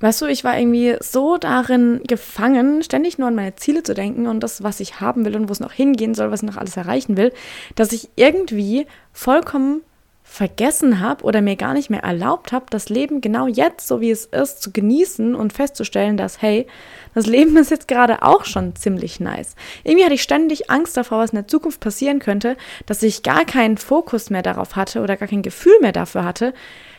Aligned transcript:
Weißt 0.00 0.22
du, 0.22 0.26
ich 0.26 0.44
war 0.44 0.56
irgendwie 0.56 0.96
so 1.00 1.38
darin 1.38 2.00
gefangen, 2.06 2.82
ständig 2.82 3.18
nur 3.18 3.28
an 3.28 3.34
meine 3.34 3.56
Ziele 3.56 3.82
zu 3.82 3.94
denken 3.94 4.26
und 4.26 4.40
das, 4.40 4.62
was 4.62 4.80
ich 4.80 5.00
haben 5.00 5.24
will 5.24 5.34
und 5.34 5.48
wo 5.48 5.52
es 5.52 5.60
noch 5.60 5.72
hingehen 5.72 6.14
soll, 6.14 6.30
was 6.30 6.42
ich 6.42 6.48
noch 6.48 6.56
alles 6.56 6.76
erreichen 6.76 7.16
will, 7.16 7.32
dass 7.74 7.92
ich 7.92 8.08
irgendwie 8.16 8.86
vollkommen 9.12 9.82
vergessen 10.28 11.00
habe 11.00 11.24
oder 11.24 11.40
mir 11.40 11.56
gar 11.56 11.72
nicht 11.72 11.88
mehr 11.88 12.02
erlaubt 12.02 12.52
habe, 12.52 12.66
das 12.68 12.90
Leben 12.90 13.22
genau 13.22 13.46
jetzt, 13.46 13.88
so 13.88 14.00
wie 14.02 14.10
es 14.10 14.26
ist, 14.26 14.62
zu 14.62 14.72
genießen 14.72 15.34
und 15.34 15.54
festzustellen, 15.54 16.18
dass, 16.18 16.42
hey, 16.42 16.66
das 17.14 17.26
Leben 17.26 17.56
ist 17.56 17.70
jetzt 17.70 17.88
gerade 17.88 18.22
auch 18.22 18.44
schon 18.44 18.76
ziemlich 18.76 19.20
nice. 19.20 19.56
Irgendwie 19.84 20.04
hatte 20.04 20.14
ich 20.14 20.22
ständig 20.22 20.70
Angst 20.70 20.96
davor, 20.98 21.18
was 21.18 21.30
in 21.30 21.36
der 21.36 21.48
Zukunft 21.48 21.80
passieren 21.80 22.18
könnte, 22.18 22.56
dass 22.84 23.02
ich 23.02 23.22
gar 23.22 23.46
keinen 23.46 23.78
Fokus 23.78 24.28
mehr 24.28 24.42
darauf 24.42 24.76
hatte 24.76 25.00
oder 25.00 25.16
gar 25.16 25.28
kein 25.28 25.42
Gefühl 25.42 25.76
mehr 25.80 25.92
dafür 25.92 26.24
hatte, 26.24 26.52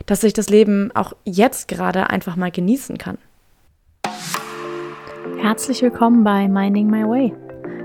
dass 0.07 0.23
ich 0.23 0.33
das 0.33 0.49
Leben 0.49 0.91
auch 0.95 1.13
jetzt 1.23 1.67
gerade 1.67 2.09
einfach 2.09 2.35
mal 2.35 2.51
genießen 2.51 2.97
kann. 2.97 3.19
Herzlich 5.37 5.81
willkommen 5.83 6.23
bei 6.23 6.47
Minding 6.47 6.89
My 6.89 7.03
Way 7.03 7.48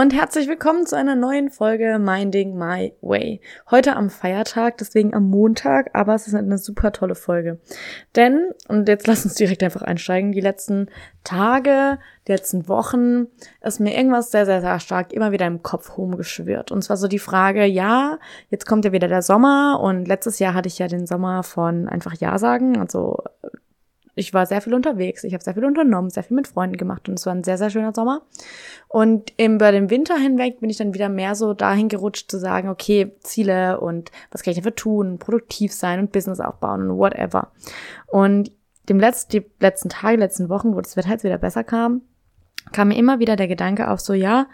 und 0.00 0.14
herzlich 0.14 0.48
willkommen 0.48 0.86
zu 0.86 0.96
einer 0.96 1.14
neuen 1.14 1.50
Folge 1.50 1.98
Minding 1.98 2.56
My 2.56 2.94
Way. 3.02 3.42
Heute 3.70 3.96
am 3.96 4.08
Feiertag, 4.08 4.78
deswegen 4.78 5.12
am 5.12 5.28
Montag, 5.28 5.90
aber 5.92 6.14
es 6.14 6.26
ist 6.26 6.34
eine 6.34 6.56
super 6.56 6.92
tolle 6.92 7.14
Folge. 7.14 7.58
Denn, 8.16 8.48
und 8.68 8.88
jetzt 8.88 9.06
lass 9.06 9.26
uns 9.26 9.34
direkt 9.34 9.62
einfach 9.62 9.82
einsteigen, 9.82 10.32
die 10.32 10.40
letzten 10.40 10.88
Tage, 11.22 11.98
die 12.26 12.32
letzten 12.32 12.66
Wochen 12.66 13.26
ist 13.60 13.78
mir 13.78 13.94
irgendwas 13.94 14.30
sehr, 14.30 14.46
sehr, 14.46 14.62
sehr 14.62 14.80
stark 14.80 15.12
immer 15.12 15.32
wieder 15.32 15.46
im 15.46 15.62
Kopf 15.62 15.98
rumgeschwirrt. 15.98 16.72
Und 16.72 16.80
zwar 16.80 16.96
so 16.96 17.06
die 17.06 17.18
Frage, 17.18 17.66
ja, 17.66 18.18
jetzt 18.48 18.64
kommt 18.64 18.86
ja 18.86 18.92
wieder 18.92 19.08
der 19.08 19.20
Sommer 19.20 19.80
und 19.82 20.08
letztes 20.08 20.38
Jahr 20.38 20.54
hatte 20.54 20.68
ich 20.68 20.78
ja 20.78 20.88
den 20.88 21.06
Sommer 21.06 21.42
von 21.42 21.90
einfach 21.90 22.14
Ja 22.14 22.38
sagen, 22.38 22.78
also 22.78 23.18
ich 24.20 24.34
war 24.34 24.46
sehr 24.46 24.60
viel 24.60 24.74
unterwegs, 24.74 25.24
ich 25.24 25.32
habe 25.32 25.42
sehr 25.42 25.54
viel 25.54 25.64
unternommen, 25.64 26.10
sehr 26.10 26.22
viel 26.22 26.36
mit 26.36 26.46
Freunden 26.46 26.76
gemacht 26.76 27.08
und 27.08 27.18
es 27.18 27.26
war 27.26 27.34
ein 27.34 27.42
sehr, 27.42 27.58
sehr 27.58 27.70
schöner 27.70 27.94
Sommer. 27.94 28.22
Und 28.86 29.32
über 29.40 29.72
den 29.72 29.90
Winter 29.90 30.16
hinweg 30.16 30.60
bin 30.60 30.70
ich 30.70 30.76
dann 30.76 30.94
wieder 30.94 31.08
mehr 31.08 31.34
so 31.34 31.54
dahin 31.54 31.88
gerutscht 31.88 32.30
zu 32.30 32.38
sagen, 32.38 32.68
okay, 32.68 33.12
Ziele 33.20 33.80
und 33.80 34.10
was 34.30 34.42
kann 34.42 34.52
ich 34.52 34.58
dafür 34.58 34.74
tun, 34.74 35.18
produktiv 35.18 35.72
sein 35.72 35.98
und 35.98 36.12
Business 36.12 36.40
aufbauen 36.40 36.90
und 36.90 36.98
whatever. 36.98 37.50
Und 38.06 38.52
dem 38.88 39.00
letzten, 39.00 39.30
die 39.32 39.46
letzten 39.60 39.88
Tage, 39.88 40.18
letzten 40.18 40.48
Wochen, 40.48 40.74
wo 40.74 40.80
das 40.80 40.96
Wetter 40.96 41.10
jetzt 41.10 41.24
wieder 41.24 41.38
besser 41.38 41.64
kam, 41.64 42.02
kam 42.72 42.88
mir 42.88 42.96
immer 42.96 43.18
wieder 43.18 43.36
der 43.36 43.48
Gedanke 43.48 43.90
auf 43.90 44.00
so, 44.00 44.12
ja, 44.12 44.46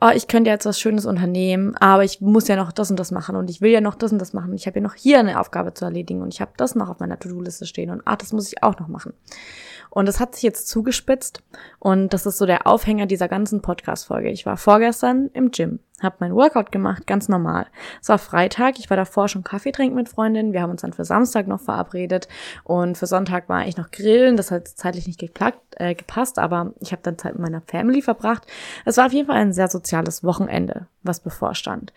oh, 0.00 0.10
ich 0.14 0.28
könnte 0.28 0.50
jetzt 0.50 0.66
was 0.66 0.80
Schönes 0.80 1.06
unternehmen, 1.06 1.76
aber 1.76 2.04
ich 2.04 2.20
muss 2.20 2.48
ja 2.48 2.56
noch 2.56 2.72
das 2.72 2.90
und 2.90 2.98
das 2.98 3.10
machen 3.10 3.36
und 3.36 3.50
ich 3.50 3.60
will 3.60 3.70
ja 3.70 3.80
noch 3.80 3.94
das 3.94 4.12
und 4.12 4.18
das 4.18 4.32
machen. 4.32 4.52
Ich 4.54 4.66
habe 4.66 4.78
ja 4.78 4.82
noch 4.82 4.94
hier 4.94 5.18
eine 5.18 5.40
Aufgabe 5.40 5.74
zu 5.74 5.84
erledigen 5.84 6.22
und 6.22 6.32
ich 6.32 6.40
habe 6.40 6.52
das 6.56 6.74
noch 6.74 6.88
auf 6.88 7.00
meiner 7.00 7.18
To-Do-Liste 7.18 7.66
stehen 7.66 7.90
und 7.90 8.02
ah, 8.04 8.16
das 8.16 8.32
muss 8.32 8.48
ich 8.48 8.62
auch 8.62 8.78
noch 8.78 8.88
machen. 8.88 9.12
Und 9.96 10.04
das 10.04 10.20
hat 10.20 10.34
sich 10.34 10.42
jetzt 10.42 10.68
zugespitzt 10.68 11.42
und 11.78 12.12
das 12.12 12.26
ist 12.26 12.36
so 12.36 12.44
der 12.44 12.66
Aufhänger 12.66 13.06
dieser 13.06 13.28
ganzen 13.28 13.62
Podcast-Folge. 13.62 14.28
Ich 14.28 14.44
war 14.44 14.58
vorgestern 14.58 15.30
im 15.32 15.50
Gym, 15.52 15.78
habe 16.02 16.16
mein 16.18 16.34
Workout 16.34 16.70
gemacht, 16.70 17.06
ganz 17.06 17.30
normal. 17.30 17.66
Es 18.02 18.10
war 18.10 18.18
Freitag, 18.18 18.78
ich 18.78 18.90
war 18.90 18.98
davor 18.98 19.26
schon 19.28 19.42
Kaffee 19.42 19.72
trinken 19.72 19.96
mit 19.96 20.10
Freundinnen. 20.10 20.52
Wir 20.52 20.60
haben 20.60 20.72
uns 20.72 20.82
dann 20.82 20.92
für 20.92 21.06
Samstag 21.06 21.46
noch 21.46 21.62
verabredet 21.62 22.28
und 22.62 22.98
für 22.98 23.06
Sonntag 23.06 23.48
war 23.48 23.66
ich 23.66 23.78
noch 23.78 23.90
grillen. 23.90 24.36
Das 24.36 24.50
hat 24.50 24.68
zeitlich 24.68 25.06
nicht 25.06 25.18
geklappt, 25.18 25.62
äh, 25.78 25.94
gepasst, 25.94 26.38
aber 26.38 26.74
ich 26.80 26.92
habe 26.92 27.00
dann 27.02 27.16
Zeit 27.16 27.32
mit 27.32 27.44
meiner 27.44 27.62
Family 27.62 28.02
verbracht. 28.02 28.46
Es 28.84 28.98
war 28.98 29.06
auf 29.06 29.14
jeden 29.14 29.28
Fall 29.28 29.36
ein 29.36 29.54
sehr 29.54 29.68
soziales 29.68 30.22
Wochenende, 30.22 30.88
was 31.04 31.20
bevorstand. 31.20 31.94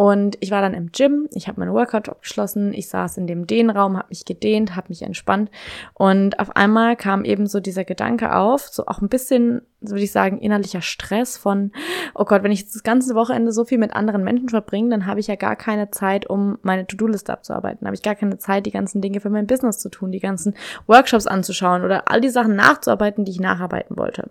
Und 0.00 0.38
ich 0.40 0.50
war 0.50 0.62
dann 0.62 0.72
im 0.72 0.92
Gym, 0.92 1.28
ich 1.34 1.46
habe 1.46 1.60
meinen 1.60 1.74
Workout 1.74 2.08
abgeschlossen, 2.08 2.72
ich 2.72 2.88
saß 2.88 3.18
in 3.18 3.26
dem 3.26 3.46
Dehnraum, 3.46 3.98
habe 3.98 4.08
mich 4.08 4.24
gedehnt, 4.24 4.74
habe 4.74 4.86
mich 4.88 5.02
entspannt. 5.02 5.50
Und 5.92 6.38
auf 6.38 6.56
einmal 6.56 6.96
kam 6.96 7.22
eben 7.22 7.46
so 7.46 7.60
dieser 7.60 7.84
Gedanke 7.84 8.34
auf, 8.34 8.62
so 8.62 8.86
auch 8.86 9.02
ein 9.02 9.10
bisschen, 9.10 9.60
würde 9.82 10.02
ich 10.02 10.10
sagen, 10.10 10.38
innerlicher 10.38 10.80
Stress 10.80 11.36
von, 11.36 11.72
oh 12.14 12.24
Gott, 12.24 12.42
wenn 12.42 12.50
ich 12.50 12.60
jetzt 12.60 12.74
das 12.74 12.82
ganze 12.82 13.14
Wochenende 13.14 13.52
so 13.52 13.66
viel 13.66 13.76
mit 13.76 13.92
anderen 13.92 14.24
Menschen 14.24 14.48
verbringe, 14.48 14.88
dann 14.88 15.04
habe 15.04 15.20
ich 15.20 15.26
ja 15.26 15.36
gar 15.36 15.54
keine 15.54 15.90
Zeit, 15.90 16.30
um 16.30 16.56
meine 16.62 16.86
To-Do-Liste 16.86 17.30
abzuarbeiten, 17.30 17.86
habe 17.86 17.94
ich 17.94 18.02
gar 18.02 18.14
keine 18.14 18.38
Zeit, 18.38 18.64
die 18.64 18.70
ganzen 18.70 19.02
Dinge 19.02 19.20
für 19.20 19.28
mein 19.28 19.46
Business 19.46 19.80
zu 19.80 19.90
tun, 19.90 20.12
die 20.12 20.20
ganzen 20.20 20.54
Workshops 20.86 21.26
anzuschauen 21.26 21.84
oder 21.84 22.10
all 22.10 22.22
die 22.22 22.30
Sachen 22.30 22.56
nachzuarbeiten, 22.56 23.26
die 23.26 23.32
ich 23.32 23.40
nacharbeiten 23.40 23.98
wollte. 23.98 24.30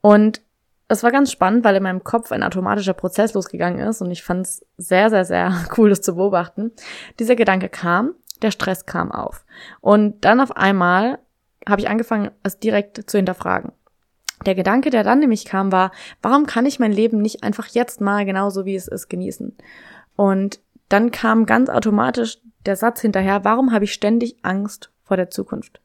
Und 0.00 0.40
das 0.88 1.02
war 1.02 1.10
ganz 1.10 1.30
spannend, 1.32 1.64
weil 1.64 1.76
in 1.76 1.82
meinem 1.82 2.04
Kopf 2.04 2.32
ein 2.32 2.42
automatischer 2.42 2.92
Prozess 2.92 3.34
losgegangen 3.34 3.86
ist 3.86 4.02
und 4.02 4.10
ich 4.10 4.22
fand 4.22 4.46
es 4.46 4.66
sehr, 4.76 5.10
sehr, 5.10 5.24
sehr 5.24 5.54
cool, 5.76 5.90
das 5.90 6.00
zu 6.00 6.16
beobachten. 6.16 6.72
Dieser 7.18 7.36
Gedanke 7.36 7.68
kam, 7.68 8.14
der 8.42 8.50
Stress 8.50 8.86
kam 8.86 9.12
auf. 9.12 9.44
Und 9.80 10.24
dann 10.24 10.40
auf 10.40 10.56
einmal 10.56 11.18
habe 11.68 11.80
ich 11.80 11.88
angefangen, 11.88 12.30
es 12.42 12.58
direkt 12.58 13.08
zu 13.08 13.16
hinterfragen. 13.16 13.72
Der 14.46 14.54
Gedanke, 14.54 14.90
der 14.90 15.04
dann 15.04 15.20
nämlich 15.20 15.44
kam, 15.44 15.70
war, 15.70 15.92
warum 16.20 16.46
kann 16.46 16.66
ich 16.66 16.80
mein 16.80 16.92
Leben 16.92 17.22
nicht 17.22 17.44
einfach 17.44 17.68
jetzt 17.68 18.00
mal 18.00 18.24
genauso 18.24 18.64
wie 18.64 18.74
es 18.74 18.88
ist 18.88 19.08
genießen? 19.08 19.56
Und 20.16 20.60
dann 20.88 21.10
kam 21.10 21.46
ganz 21.46 21.70
automatisch 21.70 22.38
der 22.66 22.76
Satz 22.76 23.00
hinterher, 23.00 23.44
warum 23.44 23.72
habe 23.72 23.84
ich 23.84 23.92
ständig 23.92 24.36
Angst 24.42 24.90
vor 25.04 25.16
der 25.16 25.30
Zukunft? 25.30 25.80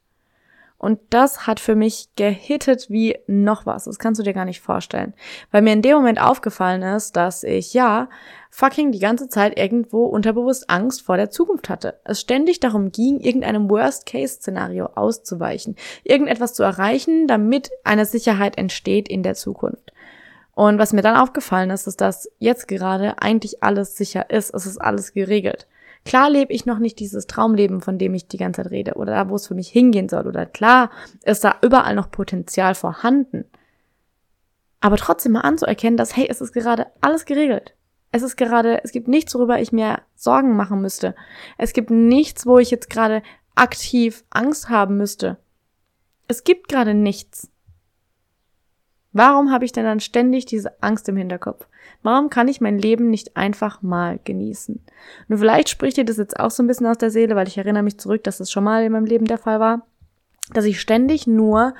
Und 0.79 0.99
das 1.09 1.47
hat 1.47 1.59
für 1.59 1.73
mich 1.73 2.09
gehittet 2.15 2.87
wie 2.89 3.17
noch 3.25 3.65
was. 3.65 3.85
Das 3.85 3.97
kannst 3.97 4.19
du 4.19 4.23
dir 4.23 4.33
gar 4.33 4.45
nicht 4.45 4.61
vorstellen. 4.61 5.15
Weil 5.49 5.63
mir 5.63 5.73
in 5.73 5.81
dem 5.81 5.97
Moment 5.97 6.21
aufgefallen 6.21 6.83
ist, 6.83 7.15
dass 7.15 7.43
ich 7.43 7.73
ja 7.73 8.09
fucking 8.51 8.91
die 8.91 8.99
ganze 8.99 9.27
Zeit 9.27 9.57
irgendwo 9.57 10.05
unterbewusst 10.05 10.69
Angst 10.69 11.01
vor 11.01 11.17
der 11.17 11.31
Zukunft 11.31 11.69
hatte. 11.69 11.99
Es 12.03 12.21
ständig 12.21 12.59
darum 12.59 12.91
ging, 12.91 13.19
irgendeinem 13.19 13.69
Worst-Case-Szenario 13.71 14.85
auszuweichen. 14.93 15.75
Irgendetwas 16.03 16.53
zu 16.53 16.61
erreichen, 16.61 17.27
damit 17.27 17.71
eine 17.83 18.05
Sicherheit 18.05 18.57
entsteht 18.59 19.09
in 19.09 19.23
der 19.23 19.33
Zukunft. 19.33 19.93
Und 20.53 20.77
was 20.77 20.93
mir 20.93 21.01
dann 21.01 21.17
aufgefallen 21.17 21.71
ist, 21.71 21.87
ist, 21.87 22.01
dass 22.01 22.29
jetzt 22.37 22.67
gerade 22.67 23.19
eigentlich 23.19 23.63
alles 23.63 23.95
sicher 23.95 24.29
ist. 24.29 24.53
Es 24.53 24.67
ist 24.67 24.77
alles 24.77 25.13
geregelt. 25.13 25.67
Klar 26.07 26.29
lebe 26.29 26.53
ich 26.53 26.65
noch 26.65 26.79
nicht 26.79 26.99
dieses 26.99 27.27
Traumleben, 27.27 27.81
von 27.81 27.97
dem 27.97 28.13
ich 28.13 28.29
die 28.29 28.37
ganze 28.37 28.63
Zeit 28.63 28.71
rede, 28.71 28.93
oder 28.93 29.13
da, 29.13 29.29
wo 29.29 29.35
es 29.35 29.45
für 29.45 29.55
mich 29.55 29.67
hingehen 29.67 30.07
soll, 30.07 30.25
oder 30.25 30.45
klar 30.45 30.89
ist 31.25 31.43
da 31.43 31.57
überall 31.61 31.95
noch 31.95 32.09
Potenzial 32.09 32.75
vorhanden. 32.75 33.43
Aber 34.79 34.95
trotzdem 34.95 35.33
mal 35.33 35.41
anzuerkennen, 35.41 35.97
dass, 35.97 36.15
hey, 36.15 36.25
es 36.29 36.39
ist 36.39 36.53
gerade 36.53 36.87
alles 37.01 37.25
geregelt. 37.25 37.73
Es 38.13 38.23
ist 38.23 38.37
gerade, 38.37 38.85
es 38.85 38.93
gibt 38.93 39.09
nichts, 39.09 39.35
worüber 39.35 39.59
ich 39.59 39.73
mir 39.73 39.99
Sorgen 40.15 40.55
machen 40.55 40.81
müsste. 40.81 41.13
Es 41.57 41.73
gibt 41.73 41.89
nichts, 41.89 42.45
wo 42.45 42.57
ich 42.57 42.71
jetzt 42.71 42.89
gerade 42.89 43.21
aktiv 43.55 44.23
Angst 44.29 44.69
haben 44.69 44.95
müsste. 44.95 45.35
Es 46.29 46.45
gibt 46.45 46.69
gerade 46.69 46.93
nichts. 46.93 47.49
Warum 49.17 49.51
habe 49.51 49.65
ich 49.65 49.71
denn 49.71 49.83
dann 49.83 49.99
ständig 49.99 50.45
diese 50.45 50.71
Angst 50.83 51.09
im 51.09 51.17
Hinterkopf? 51.17 51.65
Warum 52.03 52.29
kann 52.29 52.47
ich 52.47 52.61
mein 52.61 52.77
Leben 52.77 53.09
nicht 53.09 53.35
einfach 53.35 53.81
mal 53.81 54.19
genießen? 54.23 54.79
Nur 55.27 55.39
vielleicht 55.39 55.69
spricht 55.69 55.97
dir 55.97 56.05
das 56.05 56.17
jetzt 56.17 56.39
auch 56.39 56.51
so 56.51 56.61
ein 56.61 56.67
bisschen 56.67 56.85
aus 56.85 56.99
der 56.99 57.09
Seele, 57.09 57.35
weil 57.35 57.47
ich 57.47 57.57
erinnere 57.57 57.81
mich 57.81 57.97
zurück, 57.97 58.23
dass 58.23 58.39
es 58.39 58.51
schon 58.51 58.63
mal 58.63 58.83
in 58.83 58.91
meinem 58.91 59.05
Leben 59.05 59.25
der 59.25 59.39
Fall 59.39 59.59
war, 59.59 59.87
dass 60.53 60.65
ich 60.65 60.79
ständig 60.79 61.25
nur 61.25 61.73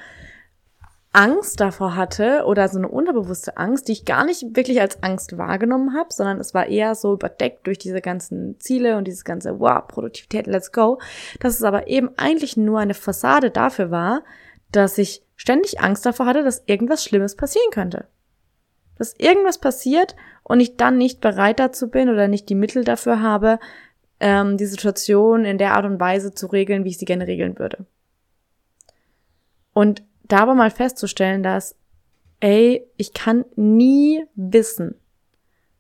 Angst 1.14 1.60
davor 1.60 1.96
hatte 1.96 2.44
oder 2.48 2.70
so 2.70 2.80
eine 2.80 2.88
unterbewusste 2.88 3.56
Angst, 3.56 3.88
die 3.88 3.92
ich 3.92 4.06
gar 4.06 4.26
nicht 4.26 4.56
wirklich 4.56 4.82
als 4.82 5.04
Angst 5.04 5.38
wahrgenommen 5.38 5.94
habe, 5.94 6.12
sondern 6.12 6.40
es 6.40 6.56
war 6.56 6.66
eher 6.66 6.96
so 6.96 7.14
überdeckt 7.14 7.68
durch 7.68 7.78
diese 7.78 8.02
ganzen 8.02 8.60
Ziele 8.60 8.98
und 8.98 9.06
dieses 9.06 9.26
ganze 9.26 9.60
wow, 9.60 9.88
Produktivität, 9.88 10.48
let's 10.48 10.72
go, 10.72 10.98
dass 11.40 11.54
es 11.54 11.64
aber 11.64 11.88
eben 11.88 12.10
eigentlich 12.18 12.58
nur 12.58 12.80
eine 12.80 12.96
Fassade 12.96 13.52
dafür 13.52 13.92
war, 13.92 14.24
dass 14.72 14.98
ich 14.98 15.24
ständig 15.36 15.80
Angst 15.80 16.06
davor 16.06 16.26
hatte, 16.26 16.44
dass 16.44 16.64
irgendwas 16.66 17.04
Schlimmes 17.04 17.36
passieren 17.36 17.72
könnte. 17.72 18.08
Dass 18.98 19.14
irgendwas 19.18 19.60
passiert 19.60 20.16
und 20.44 20.60
ich 20.60 20.78
dann 20.78 20.98
nicht 20.98 21.22
bereit 21.22 21.60
dazu 21.60 21.90
bin 21.90 22.10
oder 22.10 22.28
nicht 22.28 22.50
die 22.50 22.56
Mittel 22.56 22.84
dafür 22.84 23.22
habe, 23.22 23.60
ähm, 24.20 24.58
die 24.58 24.66
Situation 24.66 25.46
in 25.46 25.58
der 25.58 25.76
Art 25.76 25.86
und 25.86 26.00
Weise 26.00 26.34
zu 26.34 26.48
regeln, 26.48 26.84
wie 26.84 26.90
ich 26.90 26.98
sie 26.98 27.06
gerne 27.06 27.28
regeln 27.28 27.60
würde. 27.60 27.86
Und 29.74 30.04
da 30.24 30.40
aber 30.40 30.56
mal 30.56 30.72
festzustellen, 30.72 31.44
dass, 31.44 31.76
ey, 32.40 32.86
ich 32.98 33.14
kann 33.14 33.46
nie 33.56 34.26
wissen, 34.36 34.96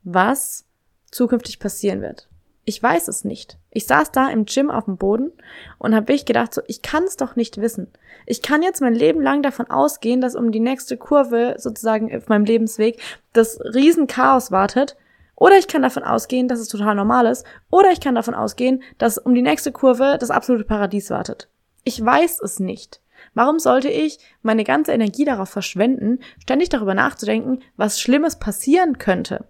was 0.03 0.65
zukünftig 1.11 1.59
passieren 1.59 2.01
wird. 2.01 2.26
Ich 2.69 2.83
weiß 2.83 3.07
es 3.07 3.23
nicht. 3.23 3.57
Ich 3.71 3.87
saß 3.87 4.11
da 4.11 4.27
im 4.27 4.43
Gym 4.43 4.69
auf 4.69 4.83
dem 4.83 4.97
Boden 4.97 5.31
und 5.77 5.95
habe 5.95 6.11
ich 6.11 6.25
gedacht, 6.25 6.53
so, 6.53 6.61
ich 6.67 6.81
kann 6.81 7.05
es 7.05 7.15
doch 7.15 7.37
nicht 7.37 7.61
wissen. 7.61 7.87
Ich 8.25 8.41
kann 8.41 8.61
jetzt 8.61 8.81
mein 8.81 8.93
Leben 8.93 9.21
lang 9.21 9.41
davon 9.41 9.71
ausgehen, 9.71 10.19
dass 10.19 10.35
um 10.35 10.51
die 10.51 10.59
nächste 10.59 10.97
Kurve 10.97 11.55
sozusagen 11.59 12.13
auf 12.13 12.27
meinem 12.27 12.43
Lebensweg 12.43 12.99
das 13.31 13.57
Riesenchaos 13.61 14.51
wartet. 14.51 14.97
Oder 15.33 15.57
ich 15.57 15.69
kann 15.69 15.81
davon 15.81 16.03
ausgehen, 16.03 16.49
dass 16.49 16.59
es 16.59 16.67
total 16.67 16.95
normal 16.95 17.27
ist. 17.27 17.45
Oder 17.69 17.93
ich 17.93 18.01
kann 18.01 18.15
davon 18.15 18.35
ausgehen, 18.35 18.83
dass 18.97 19.17
um 19.17 19.33
die 19.33 19.41
nächste 19.41 19.71
Kurve 19.71 20.17
das 20.19 20.29
absolute 20.29 20.65
Paradies 20.65 21.09
wartet. 21.09 21.47
Ich 21.85 22.03
weiß 22.03 22.41
es 22.41 22.59
nicht. 22.59 22.99
Warum 23.33 23.59
sollte 23.59 23.87
ich 23.87 24.19
meine 24.41 24.65
ganze 24.65 24.91
Energie 24.91 25.23
darauf 25.23 25.47
verschwenden, 25.47 26.19
ständig 26.41 26.67
darüber 26.67 26.95
nachzudenken, 26.95 27.61
was 27.77 28.01
Schlimmes 28.01 28.39
passieren 28.39 28.97
könnte? 28.97 29.45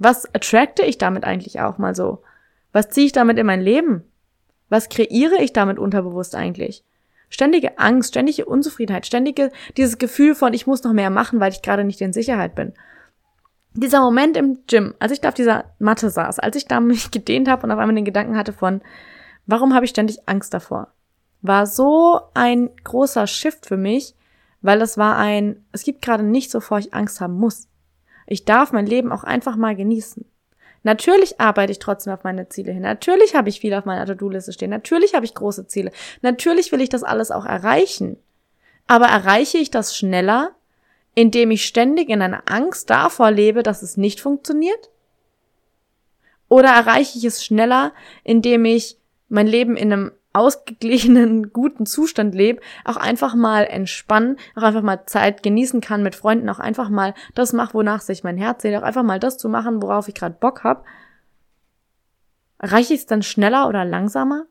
Was 0.00 0.24
attracte 0.34 0.82
ich 0.82 0.96
damit 0.96 1.24
eigentlich 1.24 1.60
auch 1.60 1.76
mal 1.76 1.94
so? 1.94 2.22
Was 2.72 2.88
ziehe 2.88 3.06
ich 3.06 3.12
damit 3.12 3.38
in 3.38 3.44
mein 3.44 3.60
Leben? 3.60 4.02
Was 4.70 4.88
kreiere 4.88 5.42
ich 5.42 5.52
damit 5.52 5.78
unterbewusst 5.78 6.34
eigentlich? 6.34 6.82
Ständige 7.28 7.78
Angst, 7.78 8.08
ständige 8.08 8.46
Unzufriedenheit, 8.46 9.06
ständige 9.06 9.52
dieses 9.76 9.98
Gefühl 9.98 10.34
von, 10.34 10.54
ich 10.54 10.66
muss 10.66 10.82
noch 10.84 10.94
mehr 10.94 11.10
machen, 11.10 11.38
weil 11.38 11.52
ich 11.52 11.60
gerade 11.60 11.84
nicht 11.84 12.00
in 12.00 12.14
Sicherheit 12.14 12.54
bin. 12.54 12.72
Dieser 13.74 14.00
Moment 14.00 14.38
im 14.38 14.60
Gym, 14.66 14.94
als 15.00 15.12
ich 15.12 15.20
da 15.20 15.28
auf 15.28 15.34
dieser 15.34 15.66
Matte 15.78 16.08
saß, 16.08 16.38
als 16.38 16.56
ich 16.56 16.66
da 16.66 16.80
mich 16.80 17.10
gedehnt 17.10 17.46
habe 17.46 17.64
und 17.64 17.70
auf 17.70 17.78
einmal 17.78 17.94
den 17.94 18.06
Gedanken 18.06 18.38
hatte 18.38 18.54
von, 18.54 18.80
warum 19.44 19.74
habe 19.74 19.84
ich 19.84 19.90
ständig 19.90 20.26
Angst 20.26 20.54
davor, 20.54 20.88
war 21.42 21.66
so 21.66 22.20
ein 22.32 22.70
großer 22.84 23.26
Shift 23.26 23.66
für 23.66 23.76
mich, 23.76 24.14
weil 24.62 24.80
es 24.80 24.96
war 24.96 25.18
ein, 25.18 25.62
es 25.72 25.84
gibt 25.84 26.00
gerade 26.00 26.24
nichts, 26.24 26.54
wovor 26.54 26.78
ich 26.78 26.94
Angst 26.94 27.20
haben 27.20 27.34
muss. 27.34 27.68
Ich 28.30 28.44
darf 28.44 28.70
mein 28.70 28.86
Leben 28.86 29.10
auch 29.10 29.24
einfach 29.24 29.56
mal 29.56 29.74
genießen. 29.74 30.24
Natürlich 30.84 31.40
arbeite 31.40 31.72
ich 31.72 31.80
trotzdem 31.80 32.12
auf 32.12 32.22
meine 32.22 32.48
Ziele 32.48 32.70
hin. 32.70 32.82
Natürlich 32.82 33.34
habe 33.34 33.48
ich 33.48 33.58
viel 33.58 33.74
auf 33.74 33.86
meiner 33.86 34.06
To-Do-Liste 34.06 34.52
stehen. 34.52 34.70
Natürlich 34.70 35.14
habe 35.14 35.24
ich 35.24 35.34
große 35.34 35.66
Ziele. 35.66 35.90
Natürlich 36.22 36.70
will 36.70 36.80
ich 36.80 36.88
das 36.88 37.02
alles 37.02 37.32
auch 37.32 37.44
erreichen. 37.44 38.16
Aber 38.86 39.06
erreiche 39.06 39.58
ich 39.58 39.72
das 39.72 39.96
schneller, 39.96 40.52
indem 41.16 41.50
ich 41.50 41.66
ständig 41.66 42.08
in 42.08 42.22
einer 42.22 42.44
Angst 42.46 42.88
davor 42.88 43.32
lebe, 43.32 43.64
dass 43.64 43.82
es 43.82 43.96
nicht 43.96 44.20
funktioniert? 44.20 44.90
Oder 46.48 46.68
erreiche 46.68 47.18
ich 47.18 47.24
es 47.24 47.44
schneller, 47.44 47.92
indem 48.22 48.64
ich 48.64 48.96
mein 49.28 49.48
Leben 49.48 49.76
in 49.76 49.92
einem 49.92 50.12
ausgeglichenen, 50.32 51.52
guten 51.52 51.86
Zustand 51.86 52.34
lebe, 52.34 52.60
auch 52.84 52.96
einfach 52.96 53.34
mal 53.34 53.64
entspannen, 53.64 54.36
auch 54.54 54.62
einfach 54.62 54.82
mal 54.82 55.04
Zeit 55.06 55.42
genießen 55.42 55.80
kann 55.80 56.02
mit 56.02 56.14
Freunden, 56.14 56.48
auch 56.48 56.60
einfach 56.60 56.88
mal 56.88 57.14
das 57.34 57.52
mache, 57.52 57.74
wonach 57.74 58.00
sich 58.00 58.22
mein 58.22 58.36
Herz 58.36 58.62
sehnt, 58.62 58.76
auch 58.76 58.86
einfach 58.86 59.02
mal 59.02 59.18
das 59.18 59.38
zu 59.38 59.48
machen, 59.48 59.82
worauf 59.82 60.08
ich 60.08 60.14
gerade 60.14 60.36
Bock 60.38 60.62
habe. 60.62 60.84
Erreiche 62.58 62.94
ich 62.94 63.00
es 63.00 63.06
dann 63.06 63.22
schneller 63.22 63.68
oder 63.68 63.84
langsamer? 63.84 64.46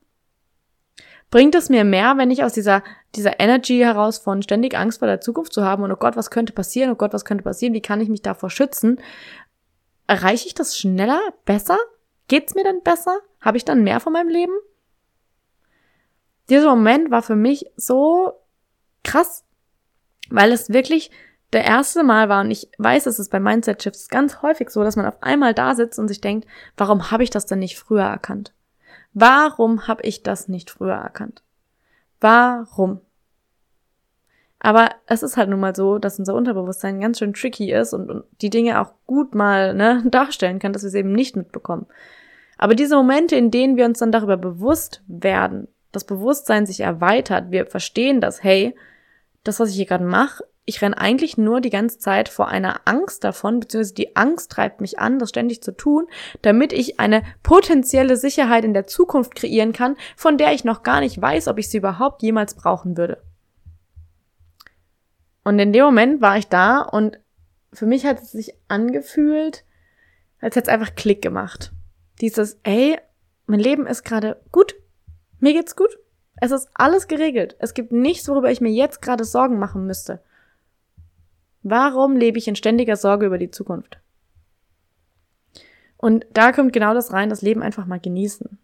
Bringt 1.32 1.54
es 1.54 1.70
mir 1.70 1.84
mehr, 1.84 2.18
wenn 2.18 2.32
ich 2.32 2.44
aus 2.44 2.54
dieser, 2.54 2.84
dieser 3.16 3.40
Energy 3.40 3.78
heraus 3.80 4.18
von 4.18 4.42
ständig 4.42 4.76
Angst 4.76 5.00
vor 5.00 5.08
der 5.08 5.22
Zukunft 5.22 5.54
zu 5.54 5.64
haben 5.64 5.84
und 5.84 5.92
oh 5.92 5.96
Gott, 5.96 6.16
was 6.16 6.32
könnte 6.32 6.54
passieren, 6.54 6.92
oh 6.92 6.96
Gott, 6.96 7.14
was 7.14 7.24
könnte 7.24 7.44
passieren, 7.44 7.74
wie 7.74 7.82
kann 7.82 8.02
ich 8.02 8.10
mich 8.10 8.24
davor 8.24 8.50
schützen? 8.50 9.00
Erreiche 10.08 10.48
ich 10.48 10.56
das 10.56 10.76
schneller, 10.76 11.22
besser? 11.46 11.78
Geht's 12.28 12.56
mir 12.56 12.64
dann 12.64 12.82
besser? 12.82 13.16
Habe 13.42 13.58
ich 13.58 13.66
dann 13.66 13.84
mehr 13.84 14.00
von 14.00 14.12
meinem 14.12 14.30
Leben? 14.30 14.54
Dieser 16.50 16.70
Moment 16.70 17.12
war 17.12 17.22
für 17.22 17.36
mich 17.36 17.66
so 17.76 18.34
krass, 19.04 19.44
weil 20.30 20.52
es 20.52 20.70
wirklich 20.70 21.12
der 21.54 21.66
erste 21.66 22.04
Mal 22.04 22.30
war 22.30 22.42
und 22.42 22.52
ich 22.52 22.70
weiß, 22.78 23.08
es 23.08 23.18
ist 23.18 23.32
bei 23.32 23.40
Mindset 23.40 23.82
Shifts 23.82 24.08
ganz 24.10 24.42
häufig 24.42 24.70
so, 24.70 24.84
dass 24.84 24.96
man 24.96 25.06
auf 25.06 25.22
einmal 25.22 25.54
da 25.54 25.74
sitzt 25.74 25.98
und 25.98 26.08
sich 26.08 26.22
denkt, 26.22 26.48
warum 26.78 27.12
habe 27.12 27.24
ich 27.24 27.32
das 27.32 27.46
denn 27.46 27.60
nicht 27.60 27.78
früher 27.78 28.04
erkannt? 28.04 28.54
Warum 29.14 29.88
habe 29.88 30.04
ich 30.04 30.22
das 30.22 30.48
nicht 30.48 30.70
früher 30.70 30.94
erkannt? 30.94 31.42
Warum? 32.22 33.02
Aber 34.60 34.90
es 35.08 35.24
ist 35.24 35.38
halt 35.38 35.50
nun 35.50 35.62
mal 35.62 35.76
so, 35.76 35.98
dass 35.98 36.20
unser 36.20 36.36
Unterbewusstsein 36.36 37.00
ganz 37.00 37.18
schön 37.18 37.34
tricky 37.34 37.72
ist 37.72 37.94
und, 37.94 38.12
und 38.12 38.24
die 38.42 38.50
Dinge 38.50 38.82
auch 38.82 38.94
gut 39.08 39.34
mal 39.34 39.74
ne, 39.74 40.04
darstellen 40.12 40.60
kann, 40.60 40.74
dass 40.74 40.84
wir 40.84 40.90
es 40.90 40.94
eben 40.94 41.14
nicht 41.14 41.36
mitbekommen. 41.36 41.88
Aber 42.58 42.76
diese 42.76 42.96
Momente, 42.96 43.38
in 43.38 43.52
denen 43.52 43.78
wir 43.78 43.86
uns 43.86 44.00
dann 44.00 44.12
darüber 44.12 44.36
bewusst 44.36 45.02
werden, 45.08 45.70
das 45.92 46.04
Bewusstsein 46.06 46.66
sich 46.66 46.82
erweitert, 46.82 47.52
wir 47.52 47.66
verstehen 47.66 48.22
das, 48.22 48.44
hey, 48.44 48.76
das, 49.44 49.60
was 49.60 49.70
ich 49.70 49.76
hier 49.76 49.86
gerade 49.86 50.06
mache, 50.06 50.44
ich 50.70 50.84
renne 50.84 51.00
eigentlich 51.00 51.36
nur 51.36 51.62
die 51.62 51.72
ganze 51.72 51.98
Zeit 51.98 52.30
vor 52.30 52.48
einer 52.48 52.82
Angst 52.86 53.24
davon, 53.24 53.60
beziehungsweise 53.60 53.96
die 53.96 54.16
Angst 54.16 54.52
treibt 54.52 54.82
mich 54.82 55.00
an, 55.00 55.18
das 55.18 55.30
ständig 55.30 55.64
zu 55.64 55.76
tun, 55.76 56.08
damit 56.44 56.74
ich 56.74 57.00
eine 57.00 57.24
potenzielle 57.42 58.18
Sicherheit 58.18 58.64
in 58.64 58.76
der 58.76 58.86
Zukunft 58.86 59.34
kreieren 59.34 59.74
kann, 59.74 59.98
von 60.16 60.38
der 60.38 60.54
ich 60.54 60.64
noch 60.64 60.84
gar 60.84 61.00
nicht 61.00 61.20
weiß, 61.20 61.48
ob 61.48 61.58
ich 61.58 61.70
sie 61.70 61.80
überhaupt 61.80 62.22
jemals 62.22 62.54
brauchen 62.54 62.98
würde. 62.98 63.20
Und 65.44 65.58
in 65.58 65.74
dem 65.74 65.86
Moment 65.86 66.22
war 66.22 66.38
ich 66.38 66.48
da 66.48 66.82
und 66.82 67.20
für 67.74 67.88
mich 67.88 68.06
hat 68.06 68.22
es 68.22 68.32
sich 68.32 68.54
angefühlt, 68.68 69.64
als 70.40 70.56
hätte 70.56 70.70
es 70.70 70.74
einfach 70.74 70.94
Klick 70.94 71.24
gemacht. 71.24 71.72
Dieses, 72.22 72.60
ey, 72.62 73.00
mein 73.48 73.60
Leben 73.60 73.88
ist 73.88 74.04
gerade 74.04 74.40
gut, 74.52 74.76
mir 75.40 75.54
geht's 75.54 75.76
gut. 75.76 75.98
Es 76.42 76.52
ist 76.52 76.70
alles 76.74 77.08
geregelt. 77.08 77.56
Es 77.60 77.74
gibt 77.74 77.92
nichts, 77.92 78.28
worüber 78.30 78.52
ich 78.52 78.62
mir 78.62 78.72
jetzt 78.72 79.02
gerade 79.02 79.26
Sorgen 79.26 79.60
machen 79.60 79.86
müsste. 79.86 80.22
Warum 81.64 82.16
lebe 82.16 82.38
ich 82.38 82.48
in 82.48 82.56
ständiger 82.56 82.96
Sorge 82.96 83.26
über 83.26 83.38
die 83.38 83.52
Zukunft? 83.52 84.00
Und 85.98 86.26
da 86.32 86.54
kommt 86.54 86.72
genau 86.72 86.94
das 86.94 87.12
rein, 87.12 87.30
das 87.30 87.42
Leben 87.42 87.62
einfach 87.62 87.86
mal 87.86 88.00
genießen. 88.00 88.58